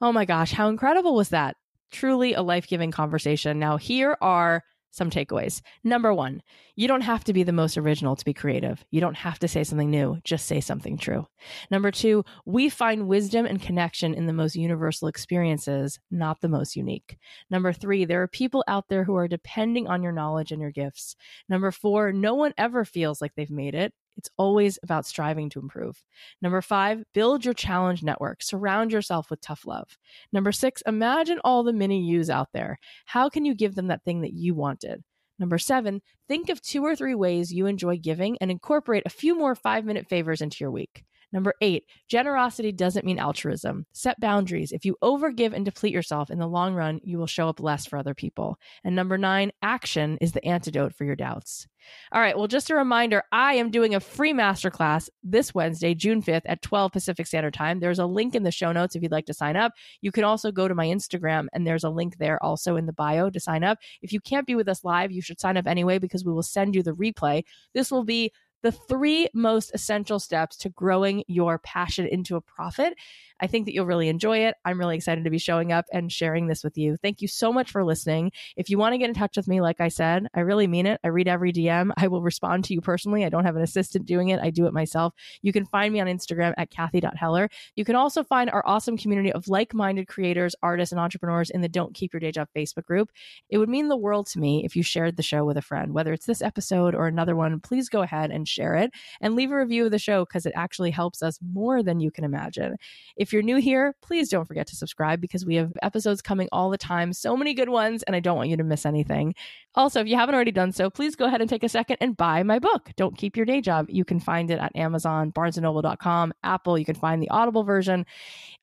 [0.00, 1.56] Oh my gosh how incredible was that?
[1.92, 3.58] Truly a life-giving conversation.
[3.58, 4.62] Now here are
[4.96, 5.60] some takeaways.
[5.84, 6.42] Number one,
[6.74, 8.84] you don't have to be the most original to be creative.
[8.90, 11.26] You don't have to say something new, just say something true.
[11.70, 16.76] Number two, we find wisdom and connection in the most universal experiences, not the most
[16.76, 17.18] unique.
[17.50, 20.70] Number three, there are people out there who are depending on your knowledge and your
[20.70, 21.14] gifts.
[21.48, 23.92] Number four, no one ever feels like they've made it.
[24.16, 26.02] It's always about striving to improve.
[26.40, 28.42] Number five, build your challenge network.
[28.42, 29.98] Surround yourself with tough love.
[30.32, 32.78] Number six, imagine all the mini yous out there.
[33.04, 35.02] How can you give them that thing that you wanted?
[35.38, 39.36] Number seven, think of two or three ways you enjoy giving and incorporate a few
[39.36, 41.04] more five minute favors into your week.
[41.36, 43.84] Number eight, generosity doesn't mean altruism.
[43.92, 44.72] Set boundaries.
[44.72, 47.84] If you overgive and deplete yourself in the long run, you will show up less
[47.84, 48.58] for other people.
[48.84, 51.68] And number nine, action is the antidote for your doubts.
[52.10, 52.36] All right.
[52.36, 56.62] Well, just a reminder I am doing a free masterclass this Wednesday, June 5th at
[56.62, 57.80] 12 Pacific Standard Time.
[57.80, 59.72] There's a link in the show notes if you'd like to sign up.
[60.00, 62.92] You can also go to my Instagram, and there's a link there also in the
[62.92, 63.78] bio to sign up.
[64.02, 66.42] If you can't be with us live, you should sign up anyway because we will
[66.42, 67.44] send you the replay.
[67.74, 68.32] This will be
[68.62, 72.94] the three most essential steps to growing your passion into a profit.
[73.38, 74.54] I think that you'll really enjoy it.
[74.64, 76.96] I'm really excited to be showing up and sharing this with you.
[76.96, 78.32] Thank you so much for listening.
[78.56, 80.86] If you want to get in touch with me, like I said, I really mean
[80.86, 81.00] it.
[81.04, 81.90] I read every DM.
[81.98, 83.24] I will respond to you personally.
[83.24, 84.40] I don't have an assistant doing it.
[84.40, 85.12] I do it myself.
[85.42, 87.50] You can find me on Instagram at Cathy.Heller.
[87.74, 91.68] You can also find our awesome community of like-minded creators, artists, and entrepreneurs in the
[91.68, 93.10] Don't Keep Your Day Job Facebook group.
[93.50, 95.92] It would mean the world to me if you shared the show with a friend,
[95.92, 97.60] whether it's this episode or another one.
[97.60, 98.90] Please go ahead and share it
[99.20, 102.10] and leave a review of the show because it actually helps us more than you
[102.10, 102.76] can imagine.
[103.16, 106.70] If you're new here, please don't forget to subscribe because we have episodes coming all
[106.70, 107.12] the time.
[107.12, 109.34] So many good ones, and I don't want you to miss anything.
[109.74, 112.16] Also, if you haven't already done so, please go ahead and take a second and
[112.16, 113.86] buy my book, Don't Keep Your Day Job.
[113.88, 116.78] You can find it at Amazon, barnesandnoble.com, Apple.
[116.78, 118.06] You can find the Audible version.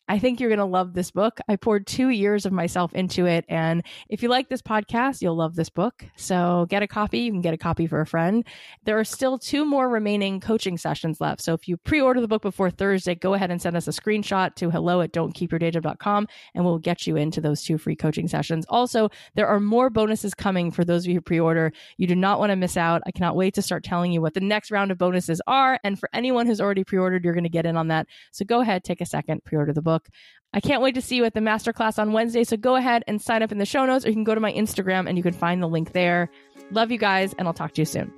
[0.09, 1.39] I think you're going to love this book.
[1.47, 3.45] I poured two years of myself into it.
[3.47, 6.05] And if you like this podcast, you'll love this book.
[6.17, 7.19] So get a copy.
[7.19, 8.45] You can get a copy for a friend.
[8.83, 11.41] There are still two more remaining coaching sessions left.
[11.41, 13.91] So if you pre order the book before Thursday, go ahead and send us a
[13.91, 18.65] screenshot to hello at don'tkeepyourdayjob.com and we'll get you into those two free coaching sessions.
[18.67, 21.71] Also, there are more bonuses coming for those of you who pre order.
[21.95, 23.01] You do not want to miss out.
[23.07, 25.79] I cannot wait to start telling you what the next round of bonuses are.
[25.85, 28.07] And for anyone who's already pre ordered, you're going to get in on that.
[28.31, 30.09] So go ahead, take a second, pre order the book book.
[30.53, 32.43] I can't wait to see you at the masterclass on Wednesday.
[32.43, 34.41] So go ahead and sign up in the show notes, or you can go to
[34.41, 36.29] my Instagram and you can find the link there.
[36.71, 38.11] Love you guys, and I'll talk to you soon.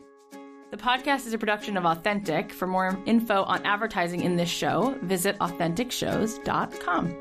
[0.71, 2.51] The podcast is a production of Authentic.
[2.51, 7.15] For more info on advertising in this show, visit AuthenticShows.com.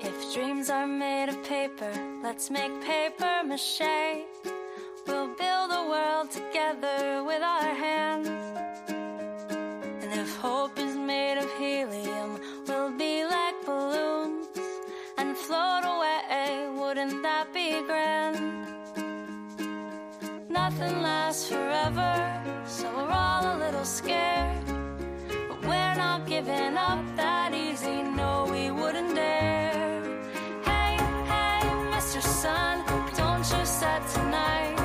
[0.00, 1.92] If dreams are made of paper,
[2.22, 4.24] let's make paper mache.
[5.06, 8.28] We'll build a world together with our hands.
[10.02, 11.50] And if hope is made of
[13.82, 14.46] balloons
[15.18, 16.68] and float away.
[16.80, 18.38] Wouldn't that be grand?
[20.48, 22.12] Nothing lasts forever,
[22.66, 24.66] so we're all a little scared.
[25.48, 30.02] But we're not giving up that easy, no, we wouldn't dare.
[30.70, 30.94] Hey,
[31.32, 31.60] hey,
[31.94, 32.20] Mr.
[32.40, 32.74] Sun,
[33.20, 34.81] don't you set tonight?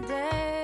[0.00, 0.55] the day.